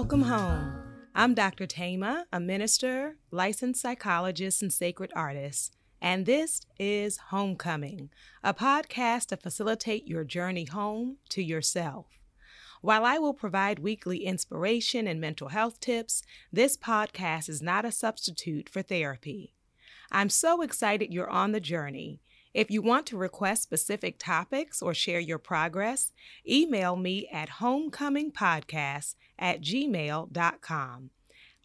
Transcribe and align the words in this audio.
Welcome 0.00 0.22
home. 0.22 0.74
I'm 1.12 1.34
Dr. 1.34 1.66
Thema, 1.66 2.26
a 2.32 2.38
minister, 2.38 3.16
licensed 3.32 3.82
psychologist, 3.82 4.62
and 4.62 4.72
sacred 4.72 5.10
artist, 5.12 5.76
and 6.00 6.24
this 6.24 6.60
is 6.78 7.16
Homecoming, 7.30 8.08
a 8.44 8.54
podcast 8.54 9.26
to 9.26 9.36
facilitate 9.36 10.06
your 10.06 10.22
journey 10.22 10.66
home 10.66 11.16
to 11.30 11.42
yourself. 11.42 12.06
While 12.80 13.04
I 13.04 13.18
will 13.18 13.34
provide 13.34 13.80
weekly 13.80 14.18
inspiration 14.18 15.08
and 15.08 15.20
mental 15.20 15.48
health 15.48 15.80
tips, 15.80 16.22
this 16.52 16.76
podcast 16.76 17.48
is 17.48 17.60
not 17.60 17.84
a 17.84 17.90
substitute 17.90 18.68
for 18.68 18.82
therapy. 18.82 19.56
I'm 20.12 20.30
so 20.30 20.62
excited 20.62 21.12
you're 21.12 21.28
on 21.28 21.50
the 21.50 21.58
journey. 21.58 22.20
If 22.58 22.72
you 22.72 22.82
want 22.82 23.06
to 23.06 23.16
request 23.16 23.62
specific 23.62 24.18
topics 24.18 24.82
or 24.82 24.92
share 24.92 25.20
your 25.20 25.38
progress, 25.38 26.10
email 26.44 26.96
me 26.96 27.28
at 27.32 27.50
homecomingpodcast 27.60 29.14
at 29.38 29.60
gmail.com. 29.60 31.10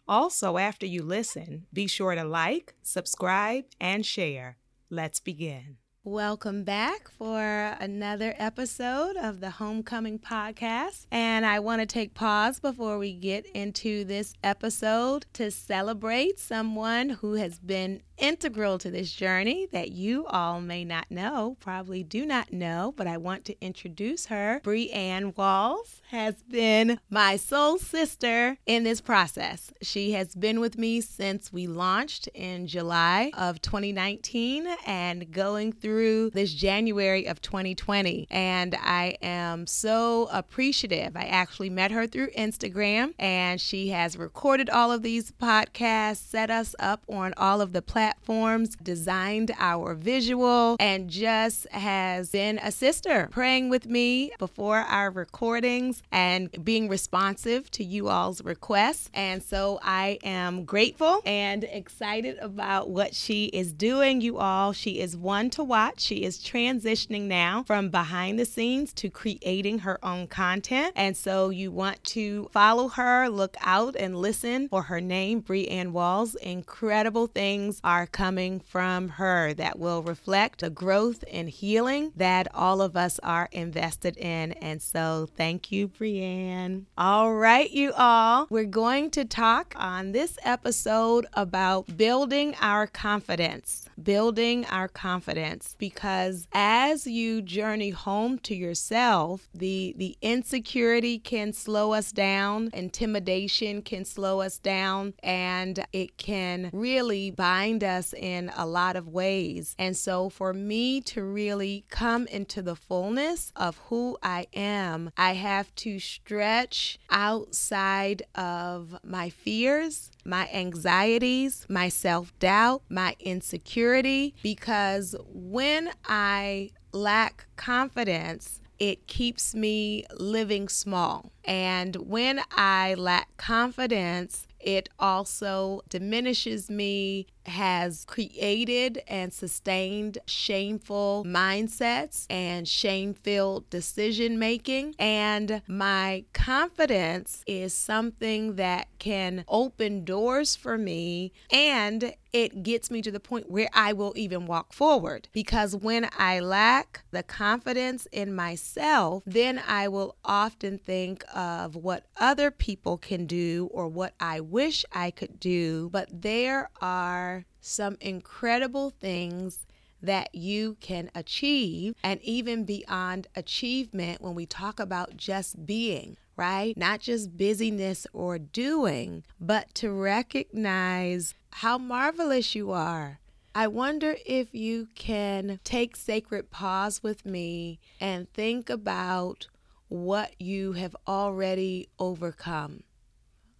Also, 0.06 0.56
after 0.56 0.86
you 0.86 1.02
listen, 1.02 1.66
be 1.72 1.88
sure 1.88 2.14
to 2.14 2.22
like, 2.22 2.74
subscribe, 2.84 3.64
and 3.80 4.06
share. 4.06 4.56
Let's 4.88 5.18
begin. 5.18 5.78
Welcome 6.06 6.64
back 6.64 7.08
for 7.08 7.40
another 7.80 8.34
episode 8.36 9.16
of 9.16 9.40
the 9.40 9.48
Homecoming 9.48 10.18
Podcast. 10.18 11.06
And 11.10 11.46
I 11.46 11.60
want 11.60 11.80
to 11.80 11.86
take 11.86 12.12
pause 12.12 12.60
before 12.60 12.98
we 12.98 13.14
get 13.14 13.46
into 13.46 14.04
this 14.04 14.34
episode 14.44 15.24
to 15.32 15.50
celebrate 15.50 16.38
someone 16.38 17.08
who 17.08 17.36
has 17.36 17.58
been 17.58 18.02
integral 18.18 18.78
to 18.78 18.90
this 18.90 19.12
journey 19.12 19.66
that 19.72 19.90
you 19.90 20.26
all 20.26 20.60
may 20.60 20.84
not 20.84 21.10
know, 21.10 21.56
probably 21.60 22.02
do 22.02 22.24
not 22.24 22.52
know, 22.52 22.94
but 22.96 23.06
I 23.06 23.16
want 23.16 23.44
to 23.46 23.60
introduce 23.60 24.26
her. 24.26 24.60
Breanne 24.64 25.36
Walls 25.36 26.00
has 26.10 26.42
been 26.44 27.00
my 27.10 27.36
soul 27.36 27.78
sister 27.78 28.56
in 28.66 28.84
this 28.84 29.00
process. 29.00 29.72
She 29.82 30.12
has 30.12 30.34
been 30.34 30.60
with 30.60 30.78
me 30.78 31.00
since 31.00 31.52
we 31.52 31.66
launched 31.66 32.28
in 32.28 32.66
July 32.66 33.32
of 33.36 33.60
2019 33.60 34.68
and 34.86 35.32
going 35.32 35.72
through 35.72 36.30
this 36.30 36.54
January 36.54 37.26
of 37.26 37.40
2020. 37.40 38.28
And 38.30 38.76
I 38.80 39.16
am 39.22 39.66
so 39.66 40.28
appreciative. 40.30 41.16
I 41.16 41.24
actually 41.24 41.70
met 41.70 41.90
her 41.90 42.06
through 42.06 42.30
Instagram 42.30 43.14
and 43.18 43.60
she 43.60 43.88
has 43.88 44.16
recorded 44.16 44.70
all 44.70 44.92
of 44.92 45.02
these 45.02 45.32
podcasts, 45.32 46.18
set 46.18 46.50
us 46.50 46.76
up 46.78 47.02
on 47.08 47.34
all 47.36 47.60
of 47.60 47.72
the 47.72 47.82
platforms 47.82 48.03
platforms, 48.04 48.76
designed 48.82 49.50
our 49.58 49.94
visual, 49.94 50.76
and 50.78 51.08
just 51.08 51.66
has 51.70 52.30
been 52.30 52.58
a 52.58 52.70
sister 52.70 53.28
praying 53.30 53.70
with 53.70 53.86
me 53.86 54.30
before 54.38 54.80
our 54.80 55.10
recordings 55.10 56.02
and 56.12 56.50
being 56.62 56.86
responsive 56.86 57.70
to 57.70 57.82
you 57.82 58.08
all's 58.08 58.44
requests. 58.44 59.08
And 59.14 59.42
so 59.42 59.78
I 59.82 60.18
am 60.22 60.64
grateful 60.66 61.22
and 61.24 61.64
excited 61.64 62.36
about 62.42 62.90
what 62.90 63.14
she 63.14 63.46
is 63.46 63.72
doing, 63.72 64.20
you 64.20 64.36
all. 64.36 64.74
She 64.74 65.00
is 65.00 65.16
one 65.16 65.48
to 65.50 65.64
watch. 65.64 66.00
She 66.00 66.24
is 66.24 66.38
transitioning 66.38 67.22
now 67.22 67.62
from 67.66 67.88
behind 67.88 68.38
the 68.38 68.44
scenes 68.44 68.92
to 68.94 69.08
creating 69.08 69.78
her 69.78 69.98
own 70.04 70.26
content. 70.26 70.92
And 70.94 71.16
so 71.16 71.48
you 71.48 71.70
want 71.70 72.04
to 72.04 72.50
follow 72.52 72.88
her, 72.88 73.30
look 73.30 73.56
out 73.62 73.96
and 73.96 74.14
listen 74.14 74.68
for 74.68 74.82
her 74.82 75.00
name, 75.00 75.40
Breanne 75.40 75.92
Walls. 75.92 76.34
Incredible 76.34 77.28
things 77.28 77.80
are 77.82 77.93
are 77.94 78.06
coming 78.06 78.58
from 78.58 79.08
her 79.10 79.54
that 79.54 79.78
will 79.78 80.02
reflect 80.02 80.60
the 80.60 80.68
growth 80.68 81.22
and 81.30 81.48
healing 81.48 82.10
that 82.16 82.48
all 82.52 82.82
of 82.82 82.96
us 82.96 83.20
are 83.20 83.48
invested 83.52 84.16
in. 84.16 84.50
And 84.54 84.82
so, 84.82 85.28
thank 85.36 85.70
you, 85.70 85.86
Breanne. 85.86 86.86
All 86.98 87.34
right, 87.34 87.70
you 87.70 87.92
all, 87.96 88.48
we're 88.50 88.64
going 88.64 89.10
to 89.12 89.24
talk 89.24 89.74
on 89.78 90.10
this 90.10 90.36
episode 90.42 91.26
about 91.34 91.96
building 91.96 92.56
our 92.60 92.88
confidence. 92.88 93.83
Building 94.02 94.64
our 94.66 94.88
confidence 94.88 95.76
because 95.78 96.46
as 96.52 97.06
you 97.06 97.42
journey 97.42 97.90
home 97.90 98.38
to 98.40 98.54
yourself, 98.54 99.48
the 99.54 99.94
the 99.96 100.16
insecurity 100.20 101.18
can 101.18 101.52
slow 101.52 101.92
us 101.92 102.12
down, 102.12 102.70
intimidation 102.72 103.82
can 103.82 104.04
slow 104.04 104.40
us 104.40 104.58
down, 104.58 105.14
and 105.22 105.84
it 105.92 106.16
can 106.16 106.70
really 106.72 107.30
bind 107.30 107.84
us 107.84 108.12
in 108.12 108.50
a 108.56 108.66
lot 108.66 108.96
of 108.96 109.08
ways. 109.08 109.74
And 109.78 109.96
so, 109.96 110.28
for 110.28 110.52
me 110.52 111.00
to 111.02 111.22
really 111.22 111.84
come 111.90 112.26
into 112.26 112.62
the 112.62 112.76
fullness 112.76 113.52
of 113.56 113.76
who 113.88 114.18
I 114.22 114.46
am, 114.54 115.10
I 115.16 115.34
have 115.34 115.74
to 115.76 115.98
stretch 115.98 116.98
outside 117.10 118.22
of 118.34 118.96
my 119.04 119.30
fears, 119.30 120.10
my 120.24 120.48
anxieties, 120.52 121.66
my 121.68 121.88
self 121.88 122.36
doubt, 122.38 122.82
my 122.88 123.16
insecurity, 123.20 124.34
because 124.42 125.14
when 125.28 125.90
I 126.04 126.70
lack 126.92 127.46
confidence, 127.56 128.60
it 128.78 129.06
keeps 129.06 129.54
me 129.54 130.04
living 130.18 130.68
small. 130.68 131.32
And 131.44 131.96
when 131.96 132.40
I 132.50 132.94
lack 132.94 133.36
confidence, 133.36 134.46
it 134.58 134.88
also 134.98 135.82
diminishes 135.88 136.70
me, 136.70 137.26
has 137.46 138.04
created 138.06 139.02
and 139.08 139.32
sustained 139.32 140.18
shameful 140.26 141.24
mindsets 141.26 142.26
and 142.30 142.66
shame 142.66 143.14
filled 143.14 143.68
decision 143.70 144.38
making. 144.38 144.94
And 144.98 145.62
my 145.66 146.24
confidence 146.32 147.42
is 147.46 147.74
something 147.74 148.56
that 148.56 148.88
can 148.98 149.44
open 149.48 150.04
doors 150.04 150.56
for 150.56 150.78
me 150.78 151.32
and 151.50 152.14
it 152.34 152.64
gets 152.64 152.90
me 152.90 153.00
to 153.00 153.12
the 153.12 153.20
point 153.20 153.48
where 153.48 153.68
I 153.72 153.92
will 153.92 154.12
even 154.16 154.46
walk 154.46 154.72
forward. 154.72 155.28
Because 155.32 155.76
when 155.76 156.08
I 156.18 156.40
lack 156.40 157.04
the 157.12 157.22
confidence 157.22 158.08
in 158.10 158.34
myself, 158.34 159.22
then 159.24 159.62
I 159.68 159.86
will 159.86 160.16
often 160.24 160.78
think 160.78 161.24
of 161.32 161.76
what 161.76 162.06
other 162.16 162.50
people 162.50 162.98
can 162.98 163.26
do 163.26 163.68
or 163.72 163.86
what 163.86 164.14
I 164.18 164.40
wish 164.40 164.84
I 164.92 165.12
could 165.12 165.38
do. 165.38 165.90
But 165.90 166.22
there 166.22 166.70
are 166.80 167.33
some 167.60 167.96
incredible 168.00 168.90
things 168.90 169.66
that 170.00 170.34
you 170.34 170.76
can 170.80 171.10
achieve, 171.14 171.94
and 172.04 172.20
even 172.22 172.64
beyond 172.64 173.26
achievement 173.34 174.20
when 174.20 174.34
we 174.34 174.44
talk 174.44 174.78
about 174.78 175.16
just 175.16 175.64
being, 175.64 176.16
right? 176.36 176.76
Not 176.76 177.00
just 177.00 177.36
busyness 177.38 178.06
or 178.12 178.38
doing, 178.38 179.24
but 179.40 179.74
to 179.76 179.90
recognize 179.90 181.34
how 181.50 181.78
marvelous 181.78 182.54
you 182.54 182.70
are. 182.70 183.18
I 183.54 183.68
wonder 183.68 184.16
if 184.26 184.52
you 184.52 184.88
can 184.94 185.60
take 185.64 185.96
sacred 185.96 186.50
pause 186.50 187.02
with 187.02 187.24
me 187.24 187.78
and 188.00 188.30
think 188.32 188.68
about 188.68 189.46
what 189.88 190.34
you 190.40 190.72
have 190.72 190.96
already 191.06 191.88
overcome. 191.98 192.82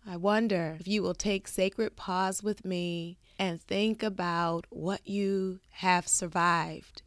I 0.06 0.16
wonder 0.16 0.76
if 0.80 0.88
you 0.88 1.02
will 1.02 1.14
take 1.14 1.48
sacred 1.48 1.96
pause 1.96 2.42
with 2.42 2.64
me 2.64 3.16
and 3.38 3.60
think 3.60 4.02
about 4.02 4.66
what 4.70 5.06
you 5.06 5.60
have 5.70 6.08
survived 6.08 7.02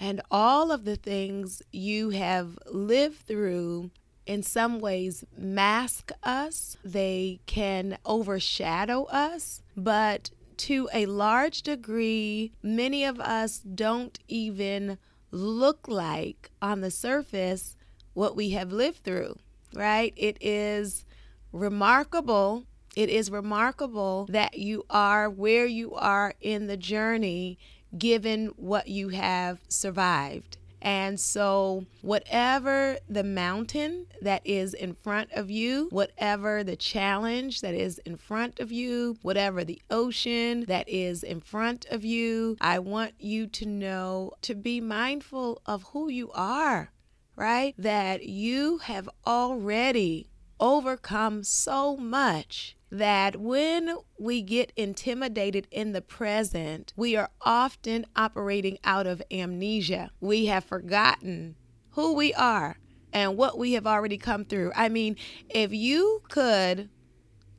and 0.00 0.20
all 0.30 0.72
of 0.72 0.84
the 0.84 0.96
things 0.96 1.62
you 1.72 2.10
have 2.10 2.58
lived 2.66 3.18
through 3.18 3.90
in 4.26 4.42
some 4.42 4.80
ways 4.80 5.24
mask 5.36 6.10
us, 6.22 6.76
they 6.84 7.40
can 7.46 7.98
overshadow 8.04 9.04
us, 9.04 9.62
but 9.76 10.30
to 10.56 10.88
a 10.92 11.06
large 11.06 11.62
degree, 11.62 12.52
many 12.62 13.04
of 13.04 13.20
us 13.20 13.58
don't 13.58 14.18
even 14.28 14.98
look 15.30 15.88
like 15.88 16.50
on 16.62 16.80
the 16.80 16.90
surface 16.90 17.76
what 18.14 18.36
we 18.36 18.50
have 18.50 18.72
lived 18.72 19.02
through, 19.02 19.36
right? 19.74 20.14
It 20.16 20.38
is 20.40 21.04
remarkable. 21.52 22.64
It 22.96 23.08
is 23.08 23.30
remarkable 23.30 24.26
that 24.30 24.58
you 24.58 24.84
are 24.88 25.28
where 25.28 25.66
you 25.66 25.94
are 25.94 26.34
in 26.40 26.66
the 26.66 26.76
journey 26.76 27.58
given 27.98 28.48
what 28.56 28.88
you 28.88 29.08
have 29.10 29.60
survived. 29.68 30.58
And 30.80 31.18
so, 31.18 31.86
whatever 32.02 32.98
the 33.08 33.24
mountain 33.24 34.06
that 34.20 34.42
is 34.44 34.74
in 34.74 34.94
front 34.94 35.32
of 35.32 35.50
you, 35.50 35.88
whatever 35.90 36.62
the 36.62 36.76
challenge 36.76 37.62
that 37.62 37.74
is 37.74 37.98
in 38.00 38.18
front 38.18 38.60
of 38.60 38.70
you, 38.70 39.16
whatever 39.22 39.64
the 39.64 39.80
ocean 39.90 40.66
that 40.66 40.86
is 40.86 41.22
in 41.22 41.40
front 41.40 41.86
of 41.86 42.04
you, 42.04 42.58
I 42.60 42.80
want 42.80 43.14
you 43.18 43.46
to 43.46 43.66
know 43.66 44.32
to 44.42 44.54
be 44.54 44.80
mindful 44.80 45.62
of 45.64 45.84
who 45.84 46.10
you 46.10 46.30
are 46.32 46.90
right? 47.36 47.74
That 47.76 48.26
you 48.26 48.78
have 48.78 49.08
already 49.26 50.28
overcome 50.60 51.42
so 51.42 51.96
much 51.96 52.76
that 52.94 53.34
when 53.40 53.96
we 54.20 54.40
get 54.40 54.72
intimidated 54.76 55.66
in 55.72 55.90
the 55.90 56.00
present, 56.00 56.92
we 56.96 57.16
are 57.16 57.30
often 57.40 58.06
operating 58.14 58.78
out 58.84 59.04
of 59.04 59.20
amnesia. 59.32 60.10
We 60.20 60.46
have 60.46 60.64
forgotten 60.64 61.56
who 61.90 62.14
we 62.14 62.32
are 62.34 62.76
and 63.12 63.36
what 63.36 63.58
we 63.58 63.72
have 63.72 63.86
already 63.86 64.16
come 64.16 64.44
through. 64.44 64.70
I 64.76 64.88
mean, 64.88 65.16
if 65.48 65.72
you 65.72 66.22
could 66.28 66.88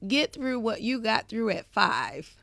get 0.07 0.31
through 0.31 0.61
what 0.61 0.81
you 0.81 1.01
got 1.01 1.27
through 1.27 1.49
at 1.49 1.71
five, 1.73 2.37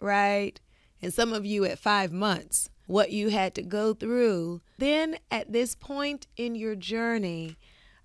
right? 0.00 0.60
And 1.02 1.12
some 1.12 1.32
of 1.32 1.44
you 1.44 1.64
at 1.64 1.80
five 1.80 2.12
months, 2.12 2.70
what 2.86 3.10
you 3.10 3.30
had 3.30 3.56
to 3.56 3.62
go 3.62 3.92
through, 3.92 4.60
then 4.78 5.16
at 5.32 5.52
this 5.52 5.74
point 5.74 6.28
in 6.36 6.54
your 6.54 6.76
journey, 6.76 7.56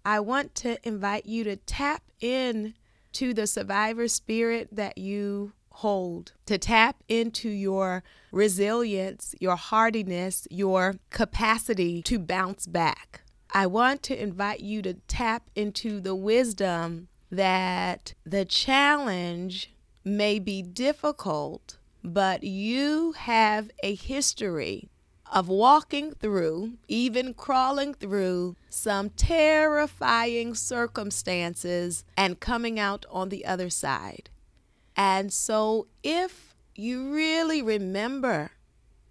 I 0.03 0.19
want 0.19 0.55
to 0.55 0.79
invite 0.87 1.27
you 1.27 1.43
to 1.43 1.57
tap 1.57 2.01
in 2.19 2.73
to 3.13 3.33
the 3.33 3.47
survivor 3.47 4.07
spirit 4.07 4.69
that 4.71 4.97
you 4.97 5.53
hold, 5.75 6.33
to 6.45 6.57
tap 6.57 7.03
into 7.07 7.49
your 7.49 8.03
resilience, 8.31 9.33
your 9.39 9.55
hardiness, 9.55 10.47
your 10.49 10.95
capacity 11.09 12.01
to 12.03 12.19
bounce 12.19 12.67
back. 12.67 13.21
I 13.53 13.67
want 13.67 14.03
to 14.03 14.21
invite 14.21 14.61
you 14.61 14.81
to 14.83 14.93
tap 15.07 15.49
into 15.55 15.99
the 15.99 16.15
wisdom 16.15 17.07
that 17.29 18.13
the 18.25 18.45
challenge 18.45 19.73
may 20.03 20.39
be 20.39 20.61
difficult, 20.61 21.77
but 22.03 22.43
you 22.43 23.13
have 23.13 23.69
a 23.83 23.95
history 23.95 24.89
of 25.31 25.47
walking 25.47 26.11
through, 26.11 26.73
even 26.87 27.33
crawling 27.33 27.93
through 27.93 28.55
some 28.69 29.09
terrifying 29.11 30.53
circumstances 30.53 32.03
and 32.17 32.39
coming 32.39 32.77
out 32.77 33.05
on 33.09 33.29
the 33.29 33.45
other 33.45 33.69
side. 33.69 34.29
And 34.95 35.31
so, 35.31 35.87
if 36.03 36.53
you 36.75 37.13
really 37.13 37.61
remember 37.61 38.51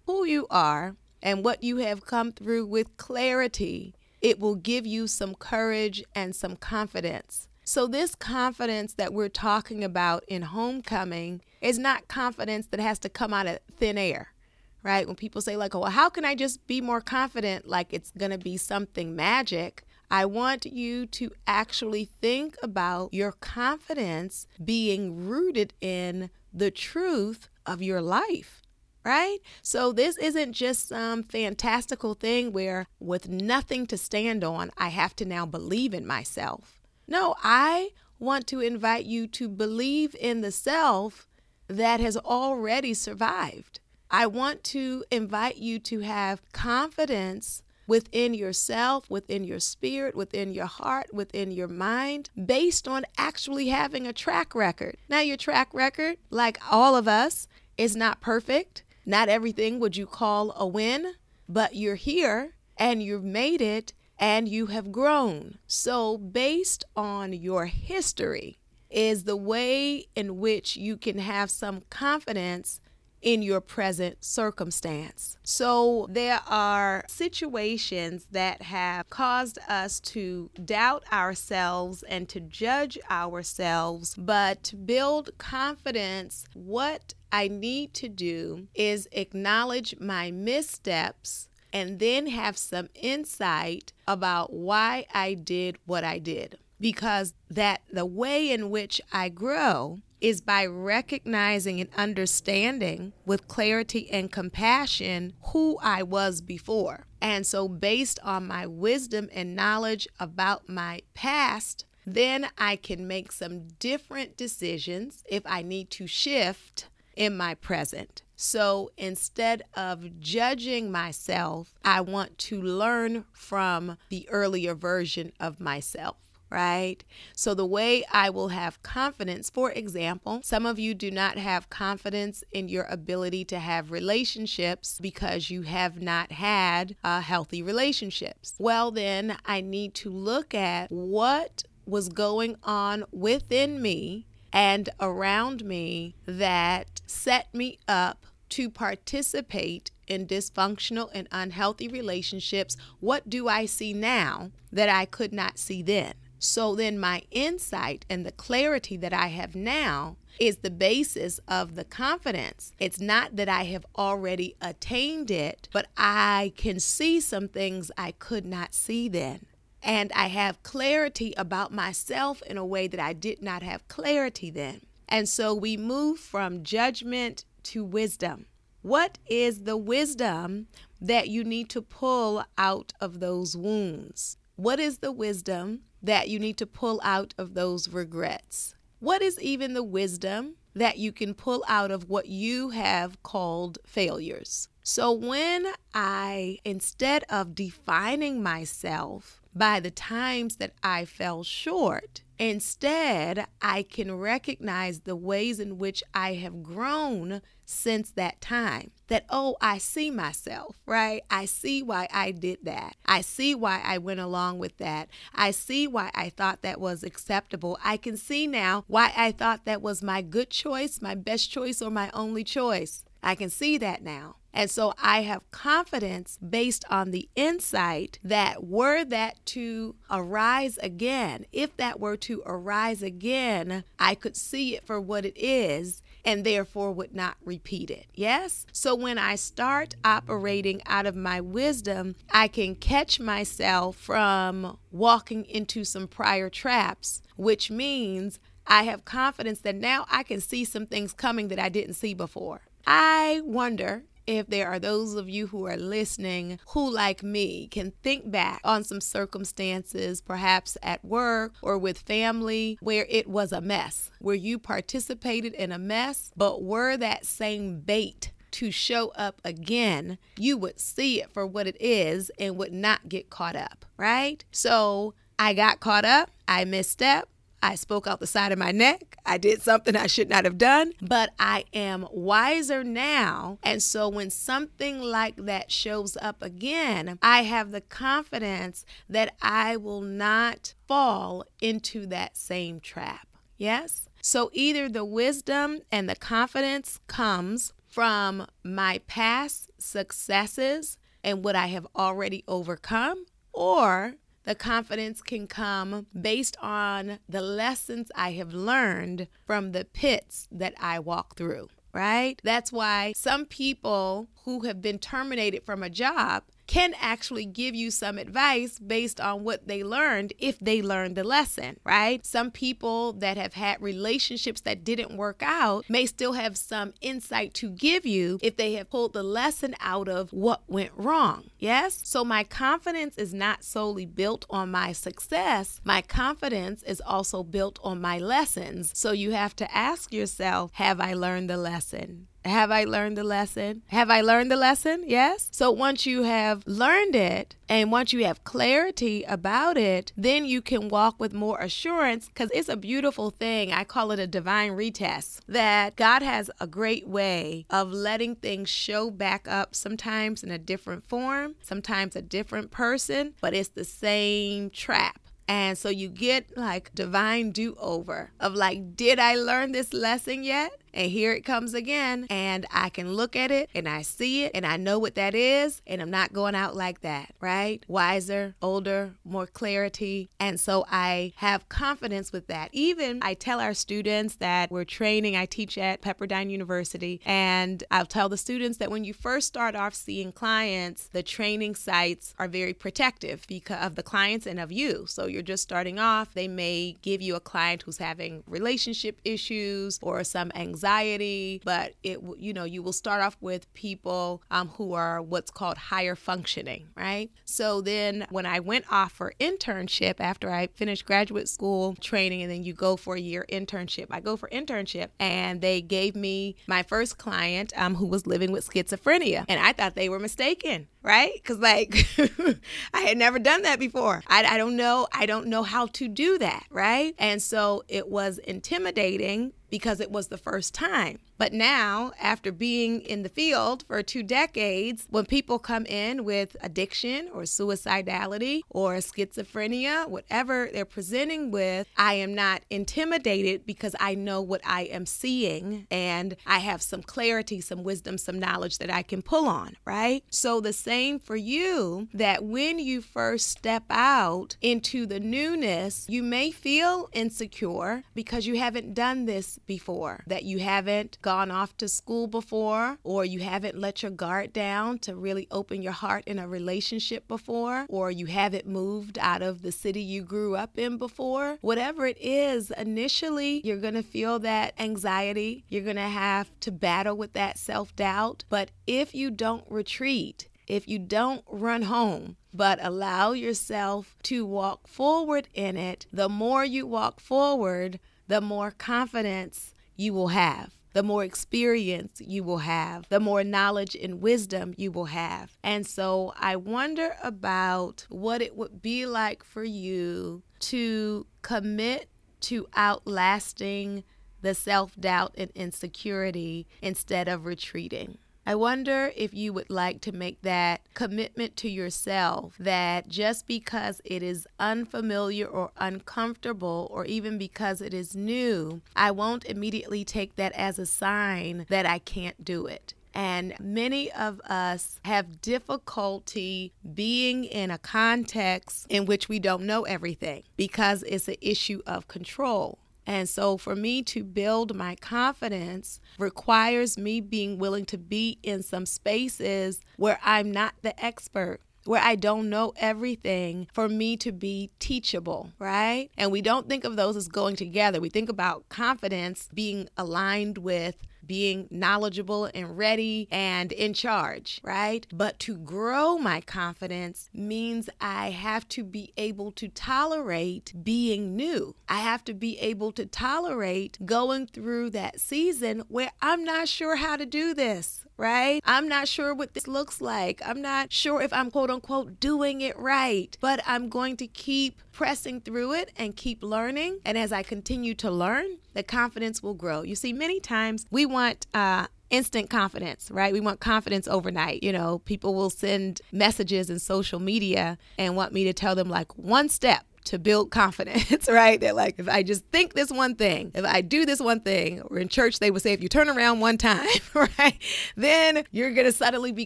who 0.05 0.25
you 0.25 0.45
are 0.49 0.95
and 1.23 1.43
what 1.43 1.63
you 1.63 1.77
have 1.77 2.05
come 2.05 2.31
through 2.31 2.65
with 2.67 2.97
clarity, 2.97 3.95
it 4.21 4.39
will 4.39 4.55
give 4.55 4.85
you 4.85 5.07
some 5.07 5.33
courage 5.33 6.03
and 6.13 6.35
some 6.35 6.55
confidence. 6.55 7.47
So, 7.63 7.87
this 7.87 8.13
confidence 8.13 8.93
that 8.93 9.13
we're 9.13 9.29
talking 9.29 9.83
about 9.83 10.23
in 10.27 10.43
homecoming 10.43 11.41
is 11.61 11.79
not 11.79 12.07
confidence 12.07 12.67
that 12.67 12.79
has 12.79 12.99
to 12.99 13.09
come 13.09 13.33
out 13.33 13.47
of 13.47 13.59
thin 13.77 13.97
air, 13.97 14.33
right? 14.83 15.07
When 15.07 15.15
people 15.15 15.41
say, 15.41 15.55
like, 15.55 15.75
oh, 15.75 15.79
well, 15.79 15.91
how 15.91 16.09
can 16.09 16.25
I 16.25 16.35
just 16.35 16.65
be 16.67 16.81
more 16.81 17.01
confident? 17.01 17.67
Like 17.67 17.93
it's 17.93 18.11
going 18.11 18.31
to 18.31 18.37
be 18.37 18.57
something 18.57 19.15
magic. 19.15 19.83
I 20.09 20.25
want 20.25 20.65
you 20.65 21.05
to 21.05 21.31
actually 21.47 22.05
think 22.05 22.57
about 22.61 23.13
your 23.13 23.31
confidence 23.31 24.45
being 24.63 25.25
rooted 25.25 25.73
in 25.79 26.29
the 26.53 26.69
truth 26.69 27.47
of 27.65 27.81
your 27.81 28.01
life, 28.01 28.61
right? 29.05 29.37
So 29.61 29.93
this 29.93 30.17
isn't 30.17 30.51
just 30.51 30.89
some 30.89 31.23
fantastical 31.23 32.13
thing 32.13 32.51
where, 32.51 32.87
with 32.99 33.29
nothing 33.29 33.87
to 33.87 33.97
stand 33.97 34.43
on, 34.43 34.71
I 34.77 34.89
have 34.89 35.15
to 35.17 35.25
now 35.25 35.45
believe 35.45 35.93
in 35.93 36.05
myself. 36.05 36.81
No, 37.07 37.35
I 37.41 37.91
want 38.19 38.47
to 38.47 38.59
invite 38.59 39.05
you 39.05 39.27
to 39.27 39.49
believe 39.49 40.15
in 40.19 40.41
the 40.41 40.51
self 40.51 41.27
that 41.67 41.99
has 41.99 42.17
already 42.17 42.93
survived. 42.93 43.79
I 44.13 44.27
want 44.27 44.65
to 44.65 45.05
invite 45.09 45.55
you 45.55 45.79
to 45.79 46.01
have 46.01 46.41
confidence 46.51 47.63
within 47.87 48.33
yourself, 48.33 49.09
within 49.09 49.45
your 49.45 49.61
spirit, 49.61 50.15
within 50.15 50.53
your 50.53 50.65
heart, 50.65 51.13
within 51.13 51.49
your 51.49 51.69
mind, 51.69 52.29
based 52.45 52.89
on 52.89 53.05
actually 53.17 53.69
having 53.69 54.05
a 54.05 54.11
track 54.13 54.53
record. 54.53 54.97
Now, 55.07 55.21
your 55.21 55.37
track 55.37 55.73
record, 55.73 56.17
like 56.29 56.59
all 56.69 56.97
of 56.97 57.07
us, 57.07 57.47
is 57.77 57.95
not 57.95 58.19
perfect. 58.19 58.83
Not 59.05 59.29
everything 59.29 59.79
would 59.79 59.95
you 59.95 60.05
call 60.05 60.53
a 60.57 60.67
win, 60.67 61.13
but 61.47 61.77
you're 61.77 61.95
here 61.95 62.55
and 62.75 63.01
you've 63.01 63.23
made 63.23 63.61
it 63.61 63.93
and 64.19 64.47
you 64.47 64.65
have 64.67 64.91
grown. 64.91 65.57
So, 65.67 66.17
based 66.17 66.83
on 66.97 67.31
your 67.31 67.67
history, 67.67 68.57
is 68.89 69.23
the 69.23 69.37
way 69.37 70.05
in 70.17 70.37
which 70.37 70.75
you 70.75 70.97
can 70.97 71.17
have 71.17 71.49
some 71.49 71.81
confidence 71.89 72.81
in 73.21 73.41
your 73.41 73.61
present 73.61 74.23
circumstance. 74.23 75.37
So 75.43 76.07
there 76.09 76.41
are 76.47 77.03
situations 77.07 78.25
that 78.31 78.63
have 78.63 79.09
caused 79.09 79.59
us 79.67 79.99
to 80.01 80.49
doubt 80.63 81.03
ourselves 81.11 82.03
and 82.03 82.27
to 82.29 82.39
judge 82.39 82.97
ourselves, 83.09 84.15
but 84.17 84.63
to 84.65 84.75
build 84.75 85.37
confidence, 85.37 86.45
what 86.53 87.13
I 87.31 87.47
need 87.47 87.93
to 87.95 88.09
do 88.09 88.67
is 88.75 89.07
acknowledge 89.11 89.95
my 89.99 90.31
missteps 90.31 91.47
and 91.73 91.99
then 91.99 92.27
have 92.27 92.57
some 92.57 92.89
insight 92.95 93.93
about 94.07 94.51
why 94.51 95.05
I 95.13 95.35
did 95.35 95.77
what 95.85 96.03
I 96.03 96.19
did. 96.19 96.57
Because 96.79 97.33
that 97.49 97.81
the 97.91 98.05
way 98.05 98.51
in 98.51 98.69
which 98.69 98.99
I 99.13 99.29
grow 99.29 99.99
is 100.21 100.39
by 100.39 100.65
recognizing 100.65 101.81
and 101.81 101.89
understanding 101.97 103.13
with 103.25 103.47
clarity 103.47 104.09
and 104.11 104.31
compassion 104.31 105.33
who 105.47 105.77
I 105.81 106.03
was 106.03 106.41
before. 106.41 107.07
And 107.19 107.45
so, 107.45 107.67
based 107.67 108.19
on 108.23 108.47
my 108.47 108.65
wisdom 108.65 109.29
and 109.33 109.55
knowledge 109.55 110.07
about 110.19 110.69
my 110.69 111.01
past, 111.13 111.85
then 112.05 112.47
I 112.57 112.75
can 112.75 113.07
make 113.07 113.31
some 113.31 113.67
different 113.79 114.37
decisions 114.37 115.23
if 115.29 115.43
I 115.45 115.61
need 115.61 115.89
to 115.91 116.07
shift 116.07 116.87
in 117.15 117.37
my 117.37 117.55
present. 117.55 118.23
So 118.35 118.89
instead 118.97 119.61
of 119.75 120.19
judging 120.19 120.91
myself, 120.91 121.75
I 121.85 122.01
want 122.01 122.39
to 122.39 122.59
learn 122.59 123.25
from 123.33 123.97
the 124.09 124.27
earlier 124.29 124.73
version 124.73 125.31
of 125.39 125.59
myself 125.59 126.17
right? 126.51 127.03
So, 127.35 127.53
the 127.53 127.65
way 127.65 128.03
I 128.11 128.29
will 128.29 128.49
have 128.49 128.83
confidence, 128.83 129.49
for 129.49 129.71
example, 129.71 130.41
some 130.43 130.65
of 130.65 130.77
you 130.77 130.93
do 130.93 131.09
not 131.09 131.37
have 131.37 131.69
confidence 131.69 132.43
in 132.51 132.69
your 132.69 132.83
ability 132.83 133.45
to 133.45 133.59
have 133.59 133.91
relationships 133.91 134.99
because 135.01 135.49
you 135.49 135.63
have 135.63 136.01
not 136.01 136.33
had 136.33 136.95
uh, 137.03 137.21
healthy 137.21 137.63
relationships. 137.63 138.53
Well, 138.59 138.91
then 138.91 139.37
I 139.45 139.61
need 139.61 139.93
to 139.95 140.09
look 140.09 140.53
at 140.53 140.91
what 140.91 141.63
was 141.85 142.09
going 142.09 142.55
on 142.63 143.05
within 143.11 143.81
me 143.81 144.25
and 144.53 144.89
around 144.99 145.63
me 145.63 146.15
that 146.25 147.01
set 147.07 147.53
me 147.53 147.79
up 147.87 148.25
to 148.49 148.69
participate 148.69 149.91
in 150.07 150.27
dysfunctional 150.27 151.09
and 151.13 151.27
unhealthy 151.31 151.87
relationships. 151.87 152.75
What 152.99 153.29
do 153.29 153.47
I 153.47 153.65
see 153.65 153.93
now 153.93 154.51
that 154.71 154.89
I 154.89 155.05
could 155.05 155.31
not 155.31 155.57
see 155.57 155.81
then? 155.81 156.13
So 156.43 156.73
then 156.73 156.97
my 156.97 157.21
insight 157.29 158.03
and 158.09 158.25
the 158.25 158.31
clarity 158.31 158.97
that 158.97 159.13
I 159.13 159.27
have 159.27 159.55
now 159.55 160.17
is 160.39 160.57
the 160.57 160.71
basis 160.71 161.39
of 161.47 161.75
the 161.75 161.83
confidence. 161.83 162.73
It's 162.79 162.99
not 162.99 163.35
that 163.35 163.47
I 163.47 163.65
have 163.65 163.85
already 163.95 164.55
attained 164.59 165.29
it, 165.29 165.69
but 165.71 165.89
I 165.95 166.51
can 166.57 166.79
see 166.79 167.19
some 167.19 167.47
things 167.47 167.91
I 167.95 168.13
could 168.13 168.43
not 168.43 168.73
see 168.73 169.07
then. 169.07 169.45
And 169.83 170.11
I 170.13 170.27
have 170.27 170.63
clarity 170.63 171.35
about 171.37 171.71
myself 171.71 172.41
in 172.41 172.57
a 172.57 172.65
way 172.65 172.87
that 172.87 172.99
I 172.99 173.13
did 173.13 173.43
not 173.43 173.61
have 173.61 173.87
clarity 173.87 174.49
then. 174.49 174.81
And 175.07 175.29
so 175.29 175.53
we 175.53 175.77
move 175.77 176.19
from 176.19 176.63
judgment 176.63 177.45
to 177.65 177.83
wisdom. 177.83 178.47
What 178.81 179.19
is 179.27 179.61
the 179.61 179.77
wisdom 179.77 180.69
that 180.99 181.27
you 181.27 181.43
need 181.43 181.69
to 181.69 181.83
pull 181.83 182.43
out 182.57 182.93
of 182.99 183.19
those 183.19 183.55
wounds? 183.55 184.37
What 184.55 184.79
is 184.79 184.99
the 184.99 185.11
wisdom 185.11 185.81
that 186.01 186.29
you 186.29 186.39
need 186.39 186.57
to 186.57 186.65
pull 186.65 187.01
out 187.03 187.33
of 187.37 187.53
those 187.53 187.89
regrets? 187.89 188.75
What 188.99 189.21
is 189.21 189.39
even 189.41 189.73
the 189.73 189.83
wisdom 189.83 190.55
that 190.73 190.97
you 190.97 191.11
can 191.11 191.33
pull 191.33 191.63
out 191.67 191.91
of 191.91 192.09
what 192.09 192.27
you 192.27 192.69
have 192.69 193.21
called 193.23 193.79
failures? 193.85 194.69
So, 194.83 195.11
when 195.11 195.67
I, 195.93 196.59
instead 196.65 197.23
of 197.29 197.53
defining 197.53 198.41
myself 198.41 199.41
by 199.53 199.79
the 199.79 199.91
times 199.91 200.55
that 200.57 200.73
I 200.81 201.05
fell 201.05 201.43
short, 201.43 202.23
instead 202.41 203.45
I 203.61 203.83
can 203.83 204.17
recognize 204.17 205.01
the 205.01 205.15
ways 205.15 205.59
in 205.59 205.77
which 205.77 206.03
I 206.11 206.33
have 206.33 206.63
grown 206.63 207.43
since 207.65 208.09
that 208.11 208.41
time. 208.41 208.89
That, 209.09 209.25
oh, 209.29 209.57
I 209.61 209.77
see 209.77 210.09
myself, 210.09 210.81
right? 210.87 211.21
I 211.29 211.45
see 211.45 211.83
why 211.83 212.07
I 212.11 212.31
did 212.31 212.59
that. 212.63 212.95
I 213.05 213.21
see 213.21 213.53
why 213.53 213.81
I 213.85 213.99
went 213.99 214.21
along 214.21 214.57
with 214.57 214.77
that. 214.77 215.09
I 215.35 215.51
see 215.51 215.85
why 215.85 216.09
I 216.15 216.29
thought 216.29 216.63
that 216.63 216.81
was 216.81 217.03
acceptable. 217.03 217.77
I 217.83 217.97
can 217.97 218.17
see 218.17 218.47
now 218.47 218.85
why 218.87 219.13
I 219.15 219.31
thought 219.31 219.65
that 219.65 219.83
was 219.83 220.01
my 220.01 220.23
good 220.23 220.49
choice, 220.49 220.99
my 220.99 221.13
best 221.13 221.51
choice, 221.51 221.79
or 221.79 221.91
my 221.91 222.09
only 222.11 222.43
choice. 222.43 223.05
I 223.21 223.35
can 223.35 223.51
see 223.51 223.77
that 223.77 224.01
now. 224.01 224.37
And 224.53 224.69
so 224.69 224.93
I 225.01 225.21
have 225.21 225.49
confidence 225.51 226.37
based 226.37 226.83
on 226.89 227.11
the 227.11 227.29
insight 227.35 228.19
that 228.23 228.63
were 228.63 229.05
that 229.05 229.45
to 229.47 229.95
arise 230.09 230.77
again, 230.79 231.45
if 231.51 231.75
that 231.77 231.99
were 231.99 232.17
to 232.17 232.41
arise 232.45 233.01
again, 233.01 233.83
I 233.99 234.15
could 234.15 234.35
see 234.35 234.75
it 234.75 234.85
for 234.85 234.99
what 234.99 235.25
it 235.25 235.37
is 235.37 236.01
and 236.23 236.43
therefore 236.43 236.91
would 236.91 237.15
not 237.15 237.37
repeat 237.43 237.89
it. 237.89 238.07
Yes? 238.13 238.65
So 238.71 238.93
when 238.93 239.17
I 239.17 239.35
start 239.35 239.95
operating 240.03 240.81
out 240.85 241.05
of 241.05 241.15
my 241.15 241.41
wisdom, 241.41 242.15
I 242.29 242.47
can 242.47 242.75
catch 242.75 243.19
myself 243.19 243.95
from 243.95 244.77
walking 244.91 245.45
into 245.45 245.83
some 245.83 246.07
prior 246.07 246.49
traps, 246.49 247.21
which 247.37 247.71
means 247.71 248.39
I 248.67 248.83
have 248.83 249.05
confidence 249.05 249.61
that 249.61 249.75
now 249.75 250.05
I 250.11 250.23
can 250.23 250.39
see 250.39 250.63
some 250.65 250.85
things 250.85 251.13
coming 251.13 251.47
that 251.47 251.59
I 251.59 251.69
didn't 251.69 251.95
see 251.95 252.13
before. 252.13 252.61
I 252.85 253.41
wonder 253.43 254.03
if 254.27 254.47
there 254.47 254.67
are 254.67 254.79
those 254.79 255.15
of 255.15 255.29
you 255.29 255.47
who 255.47 255.65
are 255.65 255.77
listening 255.77 256.59
who, 256.69 256.89
like 256.89 257.23
me, 257.23 257.67
can 257.67 257.91
think 258.03 258.31
back 258.31 258.61
on 258.63 258.83
some 258.83 259.01
circumstances, 259.01 260.21
perhaps 260.21 260.77
at 260.81 261.03
work 261.03 261.53
or 261.61 261.77
with 261.77 261.99
family, 261.99 262.77
where 262.81 263.05
it 263.09 263.27
was 263.27 263.51
a 263.51 263.61
mess, 263.61 264.11
where 264.19 264.35
you 264.35 264.57
participated 264.57 265.53
in 265.53 265.71
a 265.71 265.79
mess, 265.79 266.31
but 266.35 266.63
were 266.63 266.97
that 266.97 267.25
same 267.25 267.79
bait 267.79 268.31
to 268.51 268.71
show 268.71 269.09
up 269.15 269.41
again, 269.43 270.17
you 270.37 270.57
would 270.57 270.79
see 270.79 271.21
it 271.21 271.31
for 271.31 271.47
what 271.47 271.67
it 271.67 271.77
is 271.79 272.29
and 272.37 272.57
would 272.57 272.73
not 272.73 273.09
get 273.09 273.29
caught 273.29 273.55
up, 273.55 273.85
right? 273.97 274.43
So 274.51 275.13
I 275.39 275.53
got 275.53 275.79
caught 275.79 276.05
up, 276.05 276.31
I 276.47 276.65
misstepped, 276.65 277.23
I 277.61 277.75
spoke 277.75 278.07
out 278.07 278.19
the 278.19 278.27
side 278.27 278.51
of 278.51 278.59
my 278.59 278.71
neck. 278.71 279.17
I 279.25 279.37
did 279.37 279.61
something 279.61 279.95
I 279.95 280.07
should 280.07 280.29
not 280.29 280.45
have 280.45 280.57
done, 280.57 280.93
but 281.01 281.31
I 281.39 281.65
am 281.73 282.07
wiser 282.11 282.83
now. 282.83 283.59
And 283.63 283.83
so 283.83 284.09
when 284.09 284.29
something 284.29 284.99
like 284.99 285.35
that 285.37 285.71
shows 285.71 286.17
up 286.21 286.41
again, 286.41 287.19
I 287.21 287.43
have 287.43 287.71
the 287.71 287.81
confidence 287.81 288.85
that 289.09 289.35
I 289.41 289.77
will 289.77 290.01
not 290.01 290.73
fall 290.87 291.45
into 291.61 292.05
that 292.07 292.35
same 292.35 292.79
trap. 292.79 293.27
Yes? 293.57 294.09
So 294.21 294.49
either 294.53 294.89
the 294.89 295.05
wisdom 295.05 295.81
and 295.91 296.09
the 296.09 296.15
confidence 296.15 296.99
comes 297.07 297.73
from 297.87 298.47
my 298.63 299.01
past 299.07 299.69
successes 299.77 300.97
and 301.23 301.43
what 301.43 301.55
I 301.55 301.67
have 301.67 301.85
already 301.95 302.43
overcome, 302.47 303.25
or 303.53 304.15
the 304.43 304.55
confidence 304.55 305.21
can 305.21 305.47
come 305.47 306.07
based 306.19 306.57
on 306.61 307.19
the 307.29 307.41
lessons 307.41 308.11
I 308.15 308.31
have 308.33 308.53
learned 308.53 309.27
from 309.45 309.71
the 309.71 309.85
pits 309.85 310.47
that 310.51 310.73
I 310.79 310.99
walk 310.99 311.35
through, 311.37 311.69
right? 311.93 312.39
That's 312.43 312.71
why 312.71 313.13
some 313.15 313.45
people 313.45 314.27
who 314.45 314.61
have 314.61 314.81
been 314.81 314.99
terminated 314.99 315.63
from 315.63 315.83
a 315.83 315.89
job 315.89 316.43
can 316.71 316.95
actually 317.01 317.43
give 317.43 317.75
you 317.75 317.91
some 317.91 318.17
advice 318.17 318.79
based 318.79 319.19
on 319.19 319.43
what 319.43 319.67
they 319.67 319.83
learned 319.83 320.31
if 320.39 320.57
they 320.59 320.81
learned 320.81 321.17
the 321.17 321.23
lesson, 321.23 321.77
right? 321.83 322.25
Some 322.25 322.49
people 322.49 323.11
that 323.11 323.35
have 323.35 323.55
had 323.55 323.81
relationships 323.81 324.61
that 324.61 324.85
didn't 324.85 325.17
work 325.17 325.43
out 325.45 325.83
may 325.89 326.05
still 326.05 326.31
have 326.31 326.55
some 326.55 326.93
insight 327.01 327.53
to 327.55 327.71
give 327.71 328.05
you 328.05 328.39
if 328.41 328.55
they 328.55 328.71
have 328.75 328.89
pulled 328.89 329.11
the 329.11 329.21
lesson 329.21 329.75
out 329.81 330.07
of 330.07 330.31
what 330.31 330.61
went 330.69 330.93
wrong. 330.95 331.49
Yes? 331.59 331.99
So 332.05 332.23
my 332.23 332.45
confidence 332.45 333.17
is 333.17 333.33
not 333.33 333.65
solely 333.65 334.05
built 334.05 334.45
on 334.49 334.71
my 334.71 334.93
success, 334.93 335.81
my 335.83 336.01
confidence 336.01 336.83
is 336.83 337.01
also 337.05 337.43
built 337.43 337.79
on 337.83 337.99
my 337.99 338.17
lessons. 338.17 338.97
So 338.97 339.11
you 339.11 339.31
have 339.31 339.57
to 339.57 339.75
ask 339.75 340.13
yourself, 340.13 340.71
have 340.75 341.01
I 341.01 341.15
learned 341.15 341.49
the 341.49 341.57
lesson? 341.57 342.27
Have 342.43 342.71
I 342.71 342.85
learned 342.85 343.17
the 343.17 343.23
lesson? 343.23 343.83
Have 343.87 344.09
I 344.09 344.21
learned 344.21 344.49
the 344.49 344.55
lesson? 344.55 345.03
Yes. 345.05 345.49
So 345.51 345.69
once 345.69 346.05
you 346.05 346.23
have 346.23 346.63
learned 346.65 347.15
it 347.15 347.55
and 347.69 347.91
once 347.91 348.13
you 348.13 348.25
have 348.25 348.43
clarity 348.43 349.23
about 349.23 349.77
it, 349.77 350.11
then 350.17 350.45
you 350.45 350.61
can 350.61 350.89
walk 350.89 351.19
with 351.19 351.33
more 351.33 351.59
assurance 351.59 352.27
because 352.27 352.49
it's 352.51 352.69
a 352.69 352.75
beautiful 352.75 353.29
thing. 353.29 353.71
I 353.71 353.83
call 353.83 354.11
it 354.11 354.19
a 354.19 354.25
divine 354.25 354.71
retest 354.71 355.41
that 355.47 355.95
God 355.95 356.23
has 356.23 356.49
a 356.59 356.65
great 356.65 357.07
way 357.07 357.65
of 357.69 357.91
letting 357.91 358.35
things 358.35 358.69
show 358.69 359.11
back 359.11 359.47
up, 359.47 359.75
sometimes 359.75 360.43
in 360.43 360.49
a 360.49 360.57
different 360.57 361.07
form, 361.07 361.55
sometimes 361.61 362.15
a 362.15 362.21
different 362.21 362.71
person, 362.71 363.35
but 363.39 363.53
it's 363.53 363.69
the 363.69 363.85
same 363.85 364.71
trap. 364.71 365.19
And 365.47 365.77
so 365.77 365.89
you 365.89 366.07
get 366.07 366.57
like 366.57 366.95
divine 366.95 367.51
do 367.51 367.75
over 367.77 368.31
of 368.39 368.53
like, 368.55 368.95
did 368.95 369.19
I 369.19 369.35
learn 369.35 369.73
this 369.73 369.91
lesson 369.91 370.43
yet? 370.43 370.80
And 370.93 371.11
here 371.11 371.31
it 371.31 371.45
comes 371.45 371.73
again. 371.73 372.27
And 372.29 372.65
I 372.71 372.89
can 372.89 373.13
look 373.13 373.35
at 373.35 373.51
it 373.51 373.69
and 373.73 373.87
I 373.87 374.01
see 374.01 374.43
it 374.43 374.51
and 374.53 374.65
I 374.65 374.77
know 374.77 374.99
what 374.99 375.15
that 375.15 375.33
is. 375.33 375.81
And 375.87 376.01
I'm 376.01 376.11
not 376.11 376.33
going 376.33 376.55
out 376.55 376.75
like 376.75 377.01
that, 377.01 377.33
right? 377.39 377.83
Wiser, 377.87 378.55
older, 378.61 379.15
more 379.23 379.47
clarity. 379.47 380.29
And 380.39 380.59
so 380.59 380.85
I 380.89 381.33
have 381.37 381.69
confidence 381.69 382.31
with 382.31 382.47
that. 382.47 382.69
Even 382.71 383.19
I 383.21 383.33
tell 383.33 383.59
our 383.59 383.73
students 383.73 384.35
that 384.35 384.71
we're 384.71 384.83
training, 384.83 385.35
I 385.35 385.45
teach 385.45 385.77
at 385.77 386.01
Pepperdine 386.01 386.49
University, 386.49 387.21
and 387.25 387.83
I'll 387.91 388.05
tell 388.05 388.29
the 388.29 388.37
students 388.37 388.77
that 388.79 388.91
when 388.91 389.03
you 389.03 389.13
first 389.13 389.47
start 389.47 389.75
off 389.75 389.93
seeing 389.93 390.31
clients, 390.31 391.07
the 391.07 391.23
training 391.23 391.75
sites 391.75 392.33
are 392.37 392.47
very 392.47 392.73
protective 392.73 393.45
because 393.47 393.85
of 393.85 393.95
the 393.95 394.03
clients 394.03 394.45
and 394.45 394.59
of 394.59 394.71
you. 394.71 395.05
So 395.07 395.27
you're 395.27 395.41
just 395.41 395.63
starting 395.63 395.99
off. 395.99 396.33
They 396.33 396.47
may 396.47 396.97
give 397.01 397.21
you 397.21 397.35
a 397.35 397.39
client 397.39 397.83
who's 397.83 397.97
having 397.97 398.43
relationship 398.47 399.19
issues 399.23 399.99
or 400.01 400.23
some 400.23 400.51
anxiety 400.55 400.80
anxiety, 400.81 401.61
but 401.63 401.93
it 402.03 402.19
you 402.37 402.53
know 402.53 402.63
you 402.63 402.81
will 402.81 402.93
start 402.93 403.21
off 403.21 403.37
with 403.39 403.71
people 403.73 404.41
um, 404.49 404.69
who 404.69 404.93
are 404.93 405.21
what's 405.21 405.51
called 405.51 405.77
higher 405.77 406.15
functioning, 406.15 406.87
right? 406.95 407.29
So 407.45 407.81
then 407.81 408.25
when 408.29 408.45
I 408.45 408.59
went 408.59 408.85
off 408.91 409.11
for 409.11 409.33
internship 409.39 410.15
after 410.19 410.49
I 410.49 410.67
finished 410.67 411.05
graduate 411.05 411.47
school 411.47 411.95
training, 411.95 412.41
and 412.41 412.51
then 412.51 412.63
you 412.63 412.73
go 412.73 412.97
for 412.97 413.15
a 413.15 413.19
year 413.19 413.45
internship, 413.51 414.07
I 414.09 414.19
go 414.19 414.35
for 414.35 414.49
internship, 414.49 415.09
and 415.19 415.61
they 415.61 415.81
gave 415.81 416.15
me 416.15 416.55
my 416.67 416.83
first 416.83 417.17
client 417.17 417.73
um, 417.75 417.95
who 417.95 418.07
was 418.07 418.25
living 418.25 418.51
with 418.51 418.67
schizophrenia, 418.67 419.45
and 419.47 419.59
I 419.59 419.73
thought 419.73 419.95
they 419.95 420.09
were 420.09 420.19
mistaken 420.19 420.87
right? 421.03 421.31
Because 421.33 421.57
like 421.57 422.07
I 422.93 423.01
had 423.01 423.17
never 423.17 423.39
done 423.39 423.63
that 423.63 423.79
before. 423.79 424.21
I, 424.27 424.43
I 424.43 424.57
don't 424.57 424.75
know. 424.75 425.07
I 425.11 425.25
don't 425.25 425.47
know 425.47 425.63
how 425.63 425.87
to 425.87 426.07
do 426.07 426.37
that, 426.37 426.65
right? 426.69 427.15
And 427.17 427.41
so 427.41 427.83
it 427.87 428.07
was 428.07 428.37
intimidating 428.37 429.53
because 429.71 429.99
it 429.99 430.11
was 430.11 430.27
the 430.27 430.37
first 430.37 430.75
time. 430.75 431.17
But 431.39 431.53
now, 431.53 432.11
after 432.21 432.51
being 432.51 433.01
in 433.01 433.23
the 433.23 433.29
field 433.29 433.83
for 433.87 434.03
two 434.03 434.21
decades, 434.21 435.07
when 435.09 435.25
people 435.25 435.57
come 435.57 435.87
in 435.87 436.23
with 436.23 436.55
addiction 436.61 437.29
or 437.33 437.43
suicidality 437.43 438.61
or 438.69 438.97
schizophrenia, 438.97 440.07
whatever 440.07 440.69
they're 440.71 440.85
presenting 440.85 441.49
with, 441.49 441.87
I 441.97 442.13
am 442.15 442.35
not 442.35 442.61
intimidated 442.69 443.65
because 443.65 443.95
I 443.99 444.13
know 444.13 444.39
what 444.41 444.61
I 444.63 444.83
am 444.83 445.07
seeing 445.07 445.87
and 445.89 446.35
I 446.45 446.59
have 446.59 446.83
some 446.83 447.01
clarity, 447.01 447.59
some 447.59 447.83
wisdom, 447.83 448.19
some 448.19 448.37
knowledge 448.37 448.77
that 448.77 448.93
I 448.93 449.01
can 449.01 449.23
pull 449.23 449.47
on, 449.47 449.77
right? 449.83 450.23
So 450.29 450.61
the 450.61 450.73
same 450.73 451.17
for 451.17 451.35
you 451.35 452.07
that 452.13 452.43
when 452.43 452.77
you 452.77 453.01
first 453.01 453.49
step 453.49 453.85
out 453.89 454.57
into 454.61 455.05
the 455.05 455.19
newness, 455.19 456.05
you 456.09 456.21
may 456.21 456.51
feel 456.51 457.09
insecure 457.13 458.03
because 458.13 458.45
you 458.45 458.59
haven't 458.59 458.93
done 458.93 459.25
this 459.25 459.57
before, 459.65 460.23
that 460.27 460.43
you 460.43 460.59
haven't 460.59 461.17
gone 461.21 461.51
off 461.51 461.75
to 461.77 461.87
school 461.87 462.27
before, 462.27 462.97
or 463.03 463.25
you 463.25 463.39
haven't 463.39 463.77
let 463.77 464.01
your 464.01 464.11
guard 464.11 464.53
down 464.53 464.99
to 464.99 465.15
really 465.15 465.47
open 465.51 465.81
your 465.81 465.91
heart 465.91 466.23
in 466.25 466.39
a 466.39 466.47
relationship 466.47 467.27
before, 467.27 467.85
or 467.89 468.11
you 468.11 468.25
haven't 468.25 468.67
moved 468.67 469.17
out 469.19 469.41
of 469.41 469.61
the 469.61 469.71
city 469.71 470.01
you 470.01 470.21
grew 470.21 470.55
up 470.55 470.77
in 470.77 470.97
before, 470.97 471.57
whatever 471.61 472.05
it 472.05 472.17
is, 472.19 472.71
initially 472.71 473.61
you're 473.63 473.77
going 473.77 473.93
to 473.93 474.03
feel 474.03 474.39
that 474.39 474.73
anxiety. 474.79 475.63
You're 475.69 475.83
going 475.83 475.95
to 475.95 476.01
have 476.01 476.51
to 476.61 476.71
battle 476.71 477.15
with 477.15 477.33
that 477.33 477.57
self 477.57 477.95
doubt. 477.95 478.43
But 478.49 478.71
if 478.87 479.13
you 479.15 479.31
don't 479.31 479.65
retreat, 479.69 480.47
if 480.67 480.87
you 480.87 480.99
don't 480.99 481.43
run 481.49 481.83
home, 481.83 482.37
but 482.53 482.79
allow 482.81 483.31
yourself 483.31 484.15
to 484.23 484.45
walk 484.45 484.87
forward 484.87 485.47
in 485.53 485.77
it, 485.77 486.05
the 486.11 486.29
more 486.29 486.63
you 486.63 486.85
walk 486.85 487.19
forward, 487.19 487.99
the 488.31 488.39
more 488.39 488.71
confidence 488.71 489.75
you 489.97 490.13
will 490.13 490.29
have 490.29 490.71
the 490.93 491.03
more 491.03 491.23
experience 491.23 492.19
you 492.19 492.43
will 492.43 492.57
have, 492.57 493.07
the 493.07 493.19
more 493.19 493.45
knowledge 493.45 493.95
and 493.95 494.21
wisdom 494.21 494.73
you 494.75 494.91
will 494.91 495.05
have. 495.05 495.57
And 495.63 495.87
so 495.87 496.33
I 496.37 496.57
wonder 496.57 497.15
about 497.23 498.05
what 498.09 498.41
it 498.41 498.57
would 498.57 498.81
be 498.81 499.05
like 499.05 499.41
for 499.41 499.63
you 499.63 500.43
to 500.59 501.25
commit 501.41 502.09
to 502.41 502.67
outlasting 502.75 504.03
the 504.41 504.53
self 504.53 504.95
doubt 504.99 505.33
and 505.37 505.49
insecurity 505.55 506.67
instead 506.81 507.29
of 507.29 507.45
retreating. 507.45 508.17
I 508.45 508.55
wonder 508.55 509.11
if 509.15 509.33
you 509.33 509.53
would 509.53 509.69
like 509.69 510.01
to 510.01 510.11
make 510.11 510.41
that 510.41 510.81
commitment 510.93 511.55
to 511.57 511.69
yourself 511.69 512.55
that 512.59 513.07
just 513.07 513.45
because 513.45 514.01
it 514.03 514.23
is 514.23 514.47
unfamiliar 514.59 515.45
or 515.45 515.71
uncomfortable, 515.77 516.89
or 516.91 517.05
even 517.05 517.37
because 517.37 517.81
it 517.81 517.93
is 517.93 518.15
new, 518.15 518.81
I 518.95 519.11
won't 519.11 519.45
immediately 519.45 520.03
take 520.03 520.35
that 520.37 520.53
as 520.53 520.79
a 520.79 520.85
sign 520.85 521.65
that 521.69 521.85
I 521.85 521.99
can't 521.99 522.43
do 522.43 522.65
it. 522.65 522.93
And 523.13 523.53
many 523.59 524.11
of 524.11 524.39
us 524.41 524.99
have 525.03 525.41
difficulty 525.41 526.71
being 526.95 527.43
in 527.43 527.69
a 527.69 527.77
context 527.77 528.87
in 528.89 529.05
which 529.05 529.27
we 529.27 529.37
don't 529.37 529.63
know 529.63 529.83
everything 529.83 530.43
because 530.55 531.03
it's 531.03 531.27
an 531.27 531.35
issue 531.41 531.81
of 531.85 532.07
control. 532.07 532.79
And 533.11 533.27
so, 533.27 533.57
for 533.57 533.75
me 533.75 534.03
to 534.03 534.23
build 534.23 534.73
my 534.73 534.95
confidence 534.95 535.99
requires 536.17 536.97
me 536.97 537.19
being 537.19 537.57
willing 537.59 537.83
to 537.87 537.97
be 537.97 538.39
in 538.41 538.63
some 538.63 538.85
spaces 538.85 539.81
where 539.97 540.17
I'm 540.23 540.49
not 540.49 540.75
the 540.81 540.97
expert. 541.03 541.59
where 541.85 542.01
I 542.01 542.15
don't 542.15 542.47
know 542.49 542.73
everything 542.77 543.67
for 543.73 543.89
me 543.89 544.15
to 544.17 544.31
be 544.31 544.69
teachable, 544.79 545.51
right? 545.59 546.09
And 546.15 546.31
we 546.31 546.41
don't 546.41 546.69
think 546.69 546.83
of 546.85 546.95
those 546.95 547.17
as 547.17 547.27
going 547.27 547.55
together. 547.55 547.99
We 547.99 548.09
think 548.09 548.29
about 548.29 548.69
confidence 548.69 549.49
being 549.53 549.89
aligned 549.97 550.59
with 550.59 550.95
being 551.31 551.65
knowledgeable 551.71 552.49
and 552.53 552.77
ready 552.77 553.25
and 553.31 553.71
in 553.71 553.93
charge, 553.93 554.59
right? 554.65 555.07
But 555.13 555.39
to 555.39 555.55
grow 555.55 556.17
my 556.17 556.41
confidence 556.41 557.29
means 557.33 557.89
I 558.01 558.31
have 558.31 558.67
to 558.67 558.83
be 558.83 559.13
able 559.15 559.53
to 559.53 559.69
tolerate 559.69 560.73
being 560.83 561.37
new. 561.37 561.73
I 561.87 562.01
have 562.01 562.25
to 562.25 562.33
be 562.33 562.59
able 562.59 562.91
to 562.91 563.05
tolerate 563.05 563.97
going 564.05 564.47
through 564.47 564.89
that 564.89 565.21
season 565.21 565.83
where 565.87 566.11
I'm 566.21 566.43
not 566.43 566.67
sure 566.67 566.97
how 566.97 567.15
to 567.15 567.25
do 567.25 567.53
this 567.53 568.05
right? 568.21 568.61
I'm 568.65 568.87
not 568.87 569.07
sure 569.07 569.33
what 569.33 569.55
this 569.55 569.67
looks 569.67 569.99
like. 569.99 570.41
I'm 570.45 570.61
not 570.61 570.93
sure 570.93 571.21
if 571.21 571.33
I'm 571.33 571.49
quote 571.49 571.71
unquote 571.71 572.19
doing 572.19 572.61
it 572.61 572.77
right, 572.77 573.35
but 573.41 573.61
I'm 573.65 573.89
going 573.89 574.15
to 574.17 574.27
keep 574.27 574.79
pressing 574.91 575.41
through 575.41 575.73
it 575.73 575.91
and 575.97 576.15
keep 576.15 576.43
learning. 576.43 576.99
And 577.03 577.17
as 577.17 577.31
I 577.31 577.41
continue 577.41 577.95
to 577.95 578.11
learn, 578.11 578.59
the 578.73 578.83
confidence 578.83 579.41
will 579.41 579.55
grow. 579.55 579.81
You 579.81 579.95
see, 579.95 580.13
many 580.13 580.39
times 580.39 580.85
we 580.91 581.05
want, 581.05 581.47
uh, 581.53 581.87
instant 582.11 582.49
confidence, 582.49 583.09
right? 583.09 583.33
We 583.33 583.39
want 583.39 583.59
confidence 583.61 584.07
overnight. 584.07 584.61
You 584.61 584.73
know, 584.73 584.99
people 584.99 585.33
will 585.33 585.49
send 585.49 586.01
messages 586.11 586.69
in 586.69 586.77
social 586.77 587.19
media 587.19 587.77
and 587.97 588.15
want 588.15 588.33
me 588.33 588.43
to 588.43 588.53
tell 588.53 588.75
them 588.75 588.89
like 588.89 589.17
one 589.17 589.49
step 589.49 589.85
to 590.05 590.19
build 590.19 590.51
confidence, 590.51 591.27
right? 591.29 591.59
That 591.61 591.75
like 591.75 591.95
if 591.97 592.09
I 592.09 592.23
just 592.23 592.45
think 592.47 592.73
this 592.73 592.91
one 592.91 593.15
thing, 593.15 593.51
if 593.55 593.65
I 593.65 593.81
do 593.81 594.05
this 594.05 594.19
one 594.19 594.41
thing, 594.41 594.81
or 594.81 594.99
in 594.99 595.07
church 595.07 595.39
they 595.39 595.51
would 595.51 595.61
say 595.61 595.73
if 595.73 595.81
you 595.81 595.89
turn 595.89 596.09
around 596.09 596.39
one 596.39 596.57
time, 596.57 596.87
right, 597.13 597.57
then 597.95 598.43
you're 598.51 598.71
gonna 598.71 598.91
suddenly 598.91 599.31
be 599.31 599.45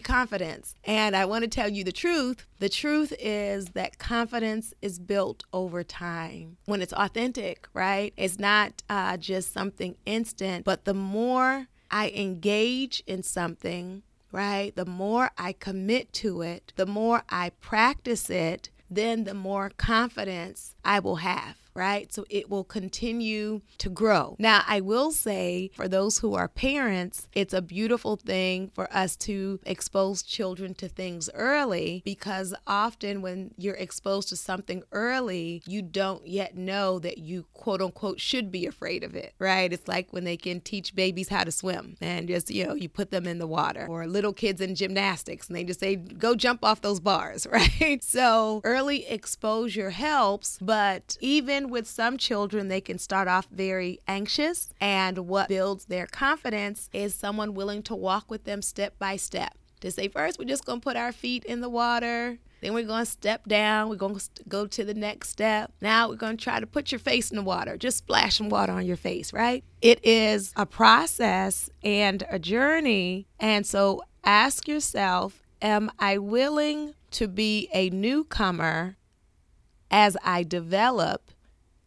confident. 0.00 0.74
And 0.84 1.16
I 1.16 1.24
want 1.24 1.44
to 1.44 1.48
tell 1.48 1.68
you 1.68 1.84
the 1.84 1.92
truth. 1.92 2.46
The 2.58 2.68
truth 2.68 3.12
is 3.18 3.66
that 3.70 3.98
confidence 3.98 4.72
is 4.80 4.98
built 4.98 5.44
over 5.52 5.84
time 5.84 6.56
when 6.64 6.80
it's 6.80 6.92
authentic, 6.92 7.68
right? 7.74 8.12
It's 8.16 8.38
not 8.38 8.82
uh, 8.88 9.16
just 9.16 9.52
something 9.52 9.96
instant, 10.06 10.64
but 10.64 10.84
the 10.84 10.94
more 10.94 11.68
I 11.90 12.10
engage 12.10 13.02
in 13.06 13.22
something, 13.22 14.02
right? 14.32 14.74
The 14.74 14.86
more 14.86 15.30
I 15.38 15.52
commit 15.52 16.12
to 16.14 16.42
it, 16.42 16.72
the 16.76 16.86
more 16.86 17.22
I 17.28 17.50
practice 17.60 18.28
it, 18.30 18.70
then 18.90 19.24
the 19.24 19.34
more 19.34 19.70
confidence 19.76 20.74
I 20.84 21.00
will 21.00 21.16
have 21.16 21.56
right? 21.76 22.12
So 22.12 22.24
it 22.30 22.50
will 22.50 22.64
continue 22.64 23.60
to 23.78 23.88
grow. 23.88 24.36
Now, 24.38 24.62
I 24.66 24.80
will 24.80 25.12
say 25.12 25.70
for 25.74 25.88
those 25.88 26.18
who 26.18 26.34
are 26.34 26.48
parents, 26.48 27.28
it's 27.34 27.54
a 27.54 27.62
beautiful 27.62 28.16
thing 28.16 28.70
for 28.74 28.92
us 28.94 29.16
to 29.16 29.60
expose 29.64 30.22
children 30.22 30.74
to 30.74 30.88
things 30.88 31.28
early 31.34 32.02
because 32.04 32.54
often 32.66 33.22
when 33.22 33.52
you're 33.56 33.74
exposed 33.74 34.28
to 34.30 34.36
something 34.36 34.82
early, 34.92 35.62
you 35.66 35.82
don't 35.82 36.26
yet 36.26 36.56
know 36.56 36.98
that 36.98 37.18
you 37.18 37.46
quote 37.52 37.82
unquote 37.82 38.20
should 38.20 38.50
be 38.50 38.66
afraid 38.66 39.04
of 39.04 39.14
it, 39.14 39.34
right? 39.38 39.72
It's 39.72 39.88
like 39.88 40.12
when 40.12 40.24
they 40.24 40.36
can 40.36 40.60
teach 40.60 40.94
babies 40.94 41.28
how 41.28 41.44
to 41.44 41.52
swim 41.52 41.96
and 42.00 42.28
just, 42.28 42.50
you 42.50 42.66
know, 42.66 42.74
you 42.74 42.88
put 42.88 43.10
them 43.10 43.26
in 43.26 43.38
the 43.38 43.46
water 43.46 43.86
or 43.88 44.06
little 44.06 44.32
kids 44.32 44.60
in 44.60 44.74
gymnastics 44.74 45.48
and 45.48 45.56
they 45.56 45.64
just 45.64 45.80
say, 45.80 45.96
go 45.96 46.34
jump 46.34 46.64
off 46.64 46.80
those 46.80 47.00
bars, 47.00 47.46
right? 47.50 48.02
So 48.02 48.60
early 48.64 49.06
exposure 49.06 49.90
helps, 49.90 50.58
but 50.60 51.16
even 51.20 51.65
with 51.66 51.86
some 51.86 52.16
children, 52.16 52.68
they 52.68 52.80
can 52.80 52.98
start 52.98 53.28
off 53.28 53.46
very 53.50 54.00
anxious. 54.06 54.70
And 54.80 55.26
what 55.28 55.48
builds 55.48 55.86
their 55.86 56.06
confidence 56.06 56.88
is 56.92 57.14
someone 57.14 57.54
willing 57.54 57.82
to 57.84 57.94
walk 57.94 58.30
with 58.30 58.44
them 58.44 58.62
step 58.62 58.98
by 58.98 59.16
step. 59.16 59.56
To 59.80 59.90
say, 59.90 60.08
first, 60.08 60.38
we're 60.38 60.46
just 60.46 60.64
going 60.64 60.80
to 60.80 60.84
put 60.84 60.96
our 60.96 61.12
feet 61.12 61.44
in 61.44 61.60
the 61.60 61.68
water. 61.68 62.38
Then 62.62 62.72
we're 62.72 62.86
going 62.86 63.04
to 63.04 63.10
step 63.10 63.46
down. 63.46 63.88
We're 63.88 63.96
going 63.96 64.16
to 64.16 64.22
go 64.48 64.66
to 64.66 64.84
the 64.84 64.94
next 64.94 65.28
step. 65.28 65.72
Now 65.80 66.08
we're 66.08 66.16
going 66.16 66.36
to 66.38 66.42
try 66.42 66.58
to 66.58 66.66
put 66.66 66.90
your 66.90 66.98
face 66.98 67.30
in 67.30 67.36
the 67.36 67.42
water. 67.42 67.76
Just 67.76 67.98
splash 67.98 68.38
some 68.38 68.48
water 68.48 68.72
on 68.72 68.86
your 68.86 68.96
face, 68.96 69.32
right? 69.32 69.62
It 69.82 70.04
is 70.04 70.52
a 70.56 70.64
process 70.64 71.68
and 71.82 72.24
a 72.30 72.38
journey. 72.38 73.26
And 73.38 73.66
so 73.66 74.02
ask 74.24 74.66
yourself 74.66 75.42
Am 75.62 75.90
I 75.98 76.18
willing 76.18 76.94
to 77.12 77.28
be 77.28 77.68
a 77.72 77.88
newcomer 77.90 78.96
as 79.90 80.16
I 80.22 80.42
develop 80.42 81.30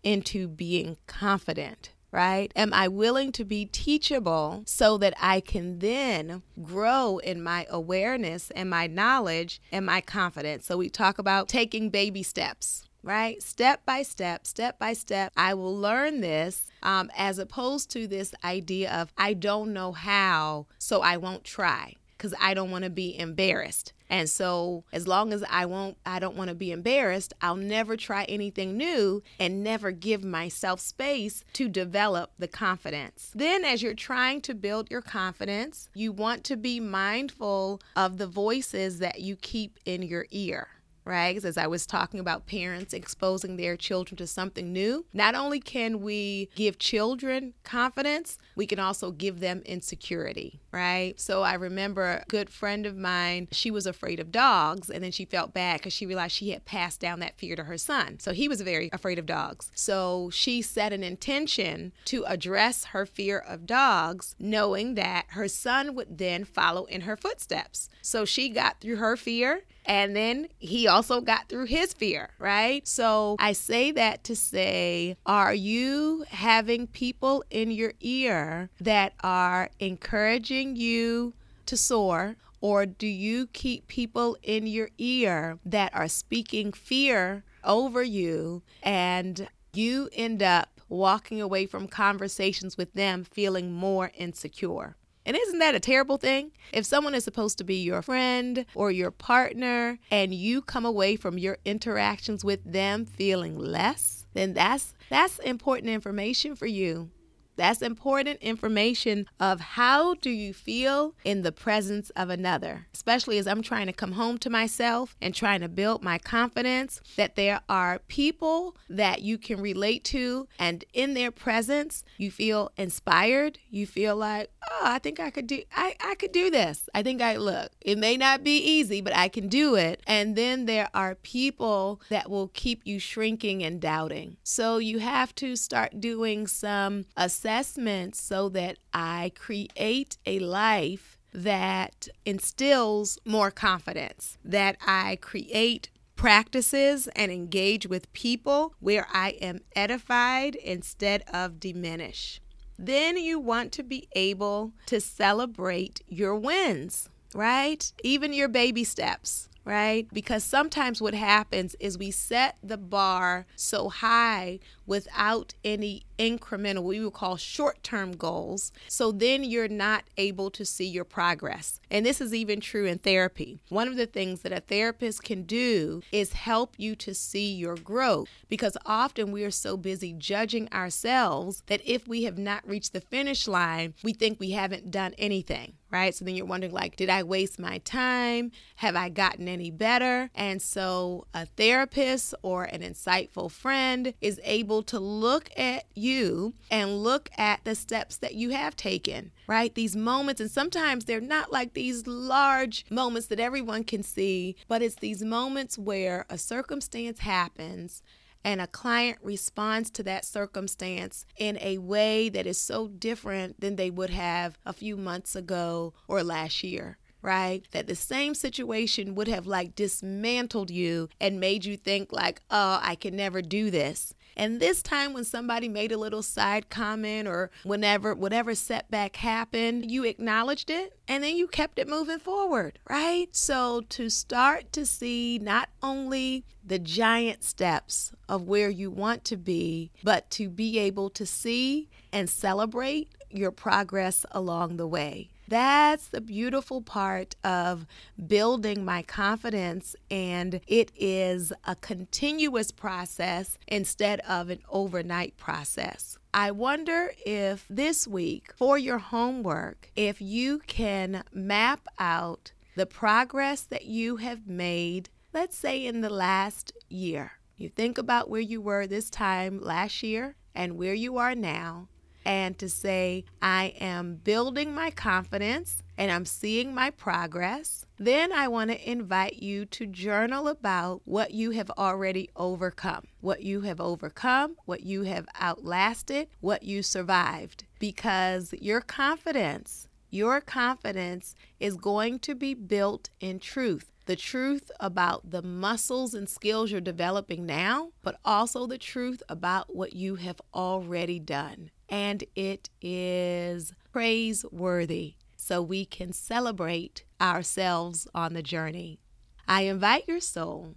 into 0.03 0.47
being 0.47 0.97
confident? 1.07 1.91
Right? 2.11 2.51
Am 2.55 2.73
I 2.73 2.87
willing 2.87 3.31
to 3.33 3.45
be 3.45 3.65
teachable 3.65 4.63
so 4.65 4.97
that 4.97 5.13
I 5.21 5.41
can 5.41 5.77
then 5.77 6.41
grow 6.63 7.19
in 7.19 7.43
my 7.43 7.67
awareness 7.69 8.49
and 8.55 8.67
my 8.67 8.87
knowledge 8.87 9.61
and 9.71 9.85
my 9.85 10.01
confidence? 10.01 10.65
So, 10.65 10.75
we 10.75 10.89
talk 10.89 11.19
about 11.19 11.47
taking 11.47 11.91
baby 11.91 12.23
steps 12.23 12.89
right? 13.03 13.41
Step 13.41 13.85
by 13.85 14.03
step, 14.03 14.45
step 14.45 14.77
by 14.77 14.93
step, 14.93 15.31
I 15.37 15.53
will 15.53 15.75
learn 15.75 16.21
this 16.21 16.69
um, 16.83 17.09
as 17.15 17.39
opposed 17.39 17.89
to 17.91 18.07
this 18.07 18.33
idea 18.43 18.91
of 18.91 19.13
I 19.17 19.33
don't 19.33 19.73
know 19.73 19.91
how, 19.91 20.67
so 20.77 21.01
I 21.01 21.17
won't 21.17 21.43
try 21.43 21.95
because 22.17 22.33
I 22.39 22.53
don't 22.53 22.71
want 22.71 22.83
to 22.83 22.89
be 22.89 23.17
embarrassed. 23.17 23.93
And 24.09 24.29
so 24.29 24.83
as 24.91 25.07
long 25.07 25.33
as 25.33 25.43
I 25.49 25.65
won't 25.65 25.97
I 26.05 26.19
don't 26.19 26.35
want 26.35 26.49
to 26.49 26.55
be 26.55 26.71
embarrassed, 26.71 27.33
I'll 27.41 27.55
never 27.55 27.95
try 27.95 28.23
anything 28.25 28.75
new 28.75 29.21
and 29.39 29.63
never 29.63 29.91
give 29.91 30.23
myself 30.23 30.79
space 30.79 31.43
to 31.53 31.67
develop 31.67 32.31
the 32.39 32.47
confidence. 32.47 33.31
Then 33.35 33.63
as 33.63 33.81
you're 33.83 33.93
trying 33.93 34.41
to 34.41 34.55
build 34.55 34.89
your 34.89 35.01
confidence, 35.01 35.89
you 35.93 36.11
want 36.11 36.43
to 36.45 36.57
be 36.57 36.79
mindful 36.79 37.81
of 37.95 38.17
the 38.17 38.27
voices 38.27 38.99
that 38.99 39.21
you 39.21 39.35
keep 39.35 39.77
in 39.85 40.01
your 40.01 40.25
ear 40.31 40.67
right? 41.09 41.43
As 41.43 41.57
I 41.57 41.65
was 41.65 41.87
talking 41.87 42.19
about 42.19 42.45
parents 42.45 42.93
exposing 42.93 43.57
their 43.57 43.75
children 43.75 44.15
to 44.17 44.27
something 44.27 44.71
new, 44.71 45.05
not 45.11 45.33
only 45.33 45.59
can 45.59 46.01
we 46.01 46.49
give 46.55 46.77
children 46.77 47.55
confidence, 47.63 48.37
we 48.55 48.67
can 48.67 48.79
also 48.79 49.09
give 49.11 49.39
them 49.39 49.63
insecurity, 49.65 50.61
right? 50.71 51.19
So 51.19 51.41
I 51.41 51.55
remember 51.55 52.03
a 52.03 52.23
good 52.27 52.49
friend 52.51 52.85
of 52.85 52.95
mine, 52.95 53.47
she 53.51 53.71
was 53.71 53.87
afraid 53.87 54.19
of 54.19 54.31
dogs, 54.31 54.89
and 54.89 55.03
then 55.03 55.11
she 55.11 55.25
felt 55.25 55.51
bad 55.51 55.79
because 55.79 55.93
she 55.93 56.05
realized 56.05 56.35
she 56.35 56.51
had 56.51 56.65
passed 56.65 56.99
down 56.99 57.19
that 57.21 57.39
fear 57.39 57.55
to 57.55 57.63
her 57.63 57.77
son. 57.79 58.19
So 58.19 58.31
he 58.31 58.47
was 58.47 58.61
very 58.61 58.91
afraid 58.93 59.17
of 59.17 59.25
dogs. 59.25 59.71
So 59.73 60.29
she 60.31 60.61
set 60.61 60.93
an 60.93 61.03
intention 61.03 61.91
to 62.05 62.23
address 62.25 62.85
her 62.85 63.07
fear 63.07 63.39
of 63.39 63.65
dogs, 63.65 64.35
knowing 64.37 64.93
that 64.93 65.25
her 65.29 65.47
son 65.47 65.95
would 65.95 66.19
then 66.19 66.43
follow 66.43 66.85
in 66.85 67.01
her 67.01 67.17
footsteps. 67.17 67.89
So 68.03 68.25
she 68.25 68.49
got 68.49 68.79
through 68.79 68.97
her 68.97 69.17
fear 69.17 69.63
and 69.89 70.15
then 70.15 70.47
he 70.59 70.87
also 70.87 71.19
got 71.19 71.49
through 71.49 71.65
his 71.65 71.93
fear, 71.93 72.29
right? 72.37 72.87
So 72.87 73.35
I 73.39 73.53
say 73.53 73.91
that 73.93 74.23
to 74.25 74.35
say, 74.35 75.17
are 75.25 75.53
you 75.53 76.25
having 76.29 76.85
people 76.85 77.43
in 77.49 77.71
your 77.71 77.93
ear 77.99 78.69
that 78.79 79.13
are 79.23 79.71
encouraging 79.79 80.75
you 80.75 81.33
to 81.65 81.75
soar? 81.75 82.35
Or 82.61 82.85
do 82.85 83.07
you 83.07 83.47
keep 83.47 83.87
people 83.87 84.37
in 84.43 84.67
your 84.67 84.89
ear 84.99 85.57
that 85.65 85.95
are 85.95 86.07
speaking 86.07 86.71
fear 86.71 87.43
over 87.63 88.03
you 88.03 88.61
and 88.83 89.47
you 89.73 90.09
end 90.13 90.43
up 90.43 90.81
walking 90.87 91.41
away 91.41 91.65
from 91.65 91.87
conversations 91.87 92.77
with 92.77 92.93
them 92.93 93.23
feeling 93.23 93.73
more 93.73 94.11
insecure? 94.15 94.97
And 95.25 95.37
isn't 95.37 95.59
that 95.59 95.75
a 95.75 95.79
terrible 95.79 96.17
thing? 96.17 96.51
If 96.73 96.85
someone 96.85 97.13
is 97.13 97.23
supposed 97.23 97.57
to 97.59 97.63
be 97.63 97.75
your 97.75 98.01
friend 98.01 98.65
or 98.73 98.91
your 98.91 99.11
partner 99.11 99.99
and 100.09 100.33
you 100.33 100.61
come 100.61 100.85
away 100.85 101.15
from 101.15 101.37
your 101.37 101.57
interactions 101.65 102.43
with 102.43 102.59
them 102.63 103.05
feeling 103.05 103.57
less, 103.57 104.25
then 104.33 104.53
that's 104.53 104.95
that's 105.09 105.39
important 105.39 105.89
information 105.89 106.55
for 106.55 106.65
you. 106.65 107.09
That's 107.59 107.81
important 107.81 108.39
information 108.39 109.25
of 109.37 109.59
how 109.59 110.13
do 110.13 110.29
you 110.29 110.53
feel 110.53 111.13
in 111.25 111.41
the 111.41 111.51
presence 111.51 112.09
of 112.11 112.29
another, 112.29 112.87
especially 112.93 113.37
as 113.37 113.47
I'm 113.47 113.61
trying 113.61 113.87
to 113.87 113.91
come 113.93 114.13
home 114.13 114.37
to 114.37 114.49
myself 114.49 115.17
and 115.21 115.35
trying 115.35 115.59
to 115.59 115.67
build 115.67 116.01
my 116.01 116.19
confidence 116.19 117.01
that 117.17 117.35
there 117.35 117.59
are 117.67 117.99
people 118.07 118.77
that 118.89 119.23
you 119.23 119.37
can 119.37 119.59
relate 119.59 120.05
to 120.05 120.47
and 120.57 120.85
in 120.93 121.15
their 121.15 121.31
presence 121.31 122.05
you 122.17 122.31
feel 122.31 122.71
inspired, 122.77 123.59
you 123.69 123.85
feel 123.85 124.15
like, 124.15 124.51
"Oh, 124.71 124.83
I 124.85 124.99
think 124.99 125.19
I 125.19 125.29
could 125.29 125.47
do 125.47 125.61
I 125.75 125.97
I 125.99 126.15
could 126.15 126.31
do 126.31 126.49
this. 126.49 126.87
I 126.95 127.03
think 127.03 127.21
I 127.21 127.35
look. 127.35 127.71
It 127.81 127.97
may 127.97 128.15
not 128.15 128.41
be 128.41 128.57
easy, 128.57 129.01
but 129.01 129.13
I 129.13 129.27
can 129.27 129.49
do 129.49 129.75
it." 129.75 130.01
And 130.07 130.37
then 130.37 130.65
there 130.65 130.87
are 130.93 131.15
people 131.15 132.01
that 132.07 132.29
will 132.29 132.47
keep 132.47 132.83
you 132.85 132.99
shrinking 132.99 133.63
and 133.63 133.81
doubting. 133.81 134.37
So 134.43 134.77
you 134.77 134.99
have 134.99 135.35
to 135.35 135.57
start 135.57 135.99
doing 135.99 136.47
some 136.47 137.03
assessment 137.17 137.48
assessments 137.49 138.21
so 138.21 138.47
that 138.47 138.77
I 138.93 139.31
create 139.35 140.17
a 140.25 140.37
life 140.39 141.17
that 141.33 142.07
instills 142.23 143.17
more 143.25 143.49
confidence, 143.49 144.37
that 144.43 144.77
I 144.85 145.17
create 145.19 145.89
practices 146.15 147.07
and 147.15 147.31
engage 147.31 147.87
with 147.87 148.11
people 148.13 148.75
where 148.79 149.07
I 149.11 149.29
am 149.41 149.61
edified 149.75 150.55
instead 150.55 151.23
of 151.33 151.59
diminished. 151.59 152.41
Then 152.77 153.17
you 153.17 153.39
want 153.39 153.71
to 153.73 153.83
be 153.83 154.07
able 154.13 154.73
to 154.85 155.01
celebrate 155.01 156.01
your 156.07 156.35
wins, 156.35 157.09
right? 157.33 157.91
Even 158.03 158.31
your 158.31 158.47
baby 158.47 158.83
steps 158.83 159.49
right? 159.69 160.07
Because 160.11 160.43
sometimes 160.43 160.99
what 160.99 161.13
happens 161.13 161.75
is 161.79 161.95
we 161.95 162.09
set 162.09 162.57
the 162.63 162.77
bar 162.77 163.45
so 163.55 163.89
high 163.89 164.59
without 164.89 165.53
any 165.63 166.03
incremental, 166.17 166.83
we 166.83 166.99
would 166.99 167.13
call 167.13 167.37
short 167.37 167.81
term 167.83 168.11
goals. 168.11 168.73
So 168.87 169.11
then 169.11 169.43
you're 169.43 169.69
not 169.69 170.03
able 170.17 170.51
to 170.51 170.65
see 170.65 170.85
your 170.85 171.05
progress. 171.05 171.79
And 171.89 172.05
this 172.05 172.19
is 172.19 172.33
even 172.33 172.59
true 172.59 172.85
in 172.85 172.97
therapy. 172.97 173.59
One 173.69 173.87
of 173.87 173.95
the 173.95 174.05
things 174.05 174.41
that 174.41 174.51
a 174.51 174.59
therapist 174.59 175.23
can 175.23 175.43
do 175.43 176.01
is 176.11 176.33
help 176.33 176.73
you 176.77 176.95
to 176.97 177.13
see 177.13 177.53
your 177.53 177.75
growth 177.75 178.27
because 178.49 178.75
often 178.85 179.31
we 179.31 179.43
are 179.43 179.51
so 179.51 179.77
busy 179.77 180.11
judging 180.11 180.71
ourselves 180.73 181.63
that 181.67 181.81
if 181.85 182.07
we 182.07 182.23
have 182.23 182.37
not 182.37 182.67
reached 182.67 182.93
the 182.93 183.01
finish 183.01 183.47
line, 183.47 183.93
we 184.03 184.11
think 184.11 184.39
we 184.39 184.51
haven't 184.51 184.91
done 184.91 185.13
anything 185.17 185.73
right? 185.91 186.13
So 186.13 186.25
then 186.25 186.35
you're 186.35 186.45
wondering, 186.45 186.73
like, 186.73 186.95
did 186.95 187.09
I 187.09 187.23
waste 187.23 187.59
my 187.59 187.79
time? 187.79 188.51
Have 188.75 188.95
I 188.95 189.09
gotten 189.09 189.47
any 189.47 189.71
better? 189.71 190.29
And 190.35 190.61
so 190.61 191.25
a 191.33 191.45
therapist 191.45 192.33
or 192.41 192.63
an 192.65 192.81
insightful 192.81 193.51
friend 193.51 194.13
is 194.21 194.39
able 194.43 194.78
to 194.83 194.99
look 194.99 195.49
at 195.57 195.85
you 195.95 196.53
and 196.71 197.03
look 197.03 197.29
at 197.37 197.63
the 197.63 197.75
steps 197.75 198.17
that 198.17 198.35
you 198.35 198.51
have 198.51 198.75
taken, 198.75 199.31
right? 199.47 199.73
These 199.73 199.95
moments, 199.95 200.41
and 200.41 200.51
sometimes 200.51 201.05
they're 201.05 201.21
not 201.21 201.51
like 201.51 201.73
these 201.73 202.07
large 202.07 202.85
moments 202.89 203.27
that 203.27 203.39
everyone 203.39 203.83
can 203.83 204.03
see, 204.03 204.55
but 204.67 204.81
it's 204.81 204.95
these 204.95 205.23
moments 205.23 205.77
where 205.77 206.25
a 206.29 206.37
circumstance 206.37 207.19
happens 207.19 208.01
and 208.43 208.61
a 208.61 208.67
client 208.67 209.17
responds 209.21 209.89
to 209.91 210.03
that 210.03 210.23
circumstance 210.25 211.25
in 211.37 211.57
a 211.61 211.77
way 211.77 212.29
that 212.29 212.47
is 212.47 212.59
so 212.59 212.87
different 212.87 213.59
than 213.59 213.75
they 213.75 213.89
would 213.89 214.09
have 214.09 214.57
a 214.65 214.73
few 214.73 214.95
months 214.95 215.35
ago 215.35 215.93
or 216.07 216.23
last 216.23 216.63
year 216.63 216.97
right? 217.21 217.65
That 217.71 217.87
the 217.87 217.95
same 217.95 218.33
situation 218.33 219.15
would 219.15 219.27
have 219.27 219.45
like 219.45 219.75
dismantled 219.75 220.71
you 220.71 221.09
and 221.19 221.39
made 221.39 221.65
you 221.65 221.75
think 221.75 222.11
like, 222.11 222.41
"Oh, 222.49 222.79
I 222.81 222.95
can 222.95 223.15
never 223.15 223.41
do 223.41 223.69
this." 223.69 224.13
And 224.39 224.61
this 224.61 224.81
time 224.81 225.11
when 225.11 225.25
somebody 225.25 225.67
made 225.67 225.91
a 225.91 225.97
little 225.97 226.23
side 226.23 226.69
comment 226.69 227.27
or 227.27 227.51
whenever 227.63 228.15
whatever 228.15 228.55
setback 228.55 229.17
happened, 229.17 229.91
you 229.91 230.05
acknowledged 230.05 230.69
it 230.69 230.97
and 231.09 231.21
then 231.21 231.35
you 231.35 231.45
kept 231.45 231.77
it 231.77 231.89
moving 231.89 232.19
forward, 232.19 232.79
right? 232.89 233.27
So 233.35 233.81
to 233.89 234.09
start 234.09 234.71
to 234.71 234.85
see 234.85 235.39
not 235.39 235.67
only 235.83 236.45
the 236.65 236.79
giant 236.79 237.43
steps 237.43 238.13
of 238.29 238.43
where 238.43 238.69
you 238.69 238.89
want 238.89 239.25
to 239.25 239.35
be, 239.35 239.91
but 240.05 240.31
to 240.31 240.47
be 240.47 240.79
able 240.79 241.09
to 241.09 241.25
see 241.25 241.89
and 242.13 242.29
celebrate 242.29 243.11
your 243.29 243.51
progress 243.51 244.25
along 244.31 244.77
the 244.77 244.87
way. 244.87 245.31
That's 245.49 246.09
the 246.09 246.21
beautiful 246.21 246.83
part 246.83 247.35
of 247.43 247.87
building 248.27 248.85
my 248.85 249.01
confidence, 249.01 249.95
and 250.11 250.61
it 250.67 250.91
is 250.95 251.51
a 251.65 251.75
continuous 251.75 252.69
process 252.69 253.57
instead 253.67 254.19
of 254.21 254.51
an 254.51 254.59
overnight 254.69 255.37
process. 255.37 256.19
I 256.35 256.51
wonder 256.51 257.13
if 257.25 257.65
this 257.67 258.07
week, 258.07 258.53
for 258.55 258.77
your 258.77 258.99
homework, 258.99 259.89
if 259.95 260.21
you 260.21 260.59
can 260.67 261.23
map 261.33 261.87
out 261.97 262.51
the 262.75 262.85
progress 262.85 263.61
that 263.61 263.85
you 263.85 264.17
have 264.17 264.45
made, 264.47 265.09
let's 265.33 265.57
say 265.57 265.83
in 265.83 266.01
the 266.01 266.11
last 266.11 266.73
year. 266.89 267.31
You 267.57 267.69
think 267.69 267.97
about 267.97 268.29
where 268.29 268.39
you 268.39 268.61
were 268.61 268.85
this 268.85 269.09
time 269.09 269.59
last 269.59 270.03
year 270.03 270.35
and 270.53 270.77
where 270.77 270.93
you 270.93 271.17
are 271.17 271.33
now, 271.33 271.87
and 272.25 272.57
to 272.59 272.69
say, 272.69 273.25
I 273.41 273.73
am 273.79 274.15
building 274.15 274.73
my 274.73 274.91
confidence 274.91 275.81
and 275.97 276.11
I'm 276.11 276.25
seeing 276.25 276.73
my 276.73 276.89
progress. 276.91 277.85
Then 277.97 278.31
I 278.31 278.47
want 278.47 278.71
to 278.71 278.89
invite 278.89 279.41
you 279.41 279.65
to 279.65 279.85
journal 279.85 280.47
about 280.47 281.01
what 281.05 281.31
you 281.31 281.51
have 281.51 281.69
already 281.71 282.29
overcome, 282.35 283.07
what 283.21 283.43
you 283.43 283.61
have 283.61 283.81
overcome, 283.81 284.55
what 284.65 284.83
you 284.83 285.03
have 285.03 285.27
outlasted, 285.39 286.29
what 286.39 286.63
you 286.63 286.83
survived, 286.83 287.65
because 287.79 288.53
your 288.59 288.81
confidence. 288.81 289.87
Your 290.11 290.41
confidence 290.41 291.35
is 291.59 291.75
going 291.75 292.17
to 292.19 292.33
be 292.33 292.55
built 292.55 293.09
in 293.19 293.39
truth 293.39 293.91
the 294.09 294.15
truth 294.15 294.71
about 294.79 295.29
the 295.29 295.43
muscles 295.43 296.15
and 296.15 296.27
skills 296.27 296.71
you're 296.71 296.81
developing 296.81 297.45
now, 297.45 297.91
but 298.01 298.19
also 298.25 298.65
the 298.65 298.79
truth 298.79 299.21
about 299.29 299.75
what 299.75 299.93
you 299.93 300.15
have 300.15 300.41
already 300.51 301.19
done 301.19 301.69
and 301.89 302.23
it 302.35 302.69
is 302.81 303.73
praiseworthy 303.91 305.15
so 305.35 305.61
we 305.61 305.85
can 305.85 306.13
celebrate 306.13 307.03
ourselves 307.19 308.07
on 308.13 308.33
the 308.33 308.43
journey. 308.43 308.99
I 309.47 309.61
invite 309.61 310.07
your 310.07 310.19
soul 310.19 310.75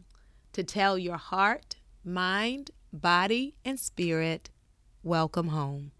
to 0.52 0.64
tell 0.64 0.98
your 0.98 1.18
heart, 1.18 1.76
mind, 2.04 2.70
body, 2.92 3.54
and 3.64 3.78
spirit, 3.78 4.50
welcome 5.02 5.48
home. 5.48 5.92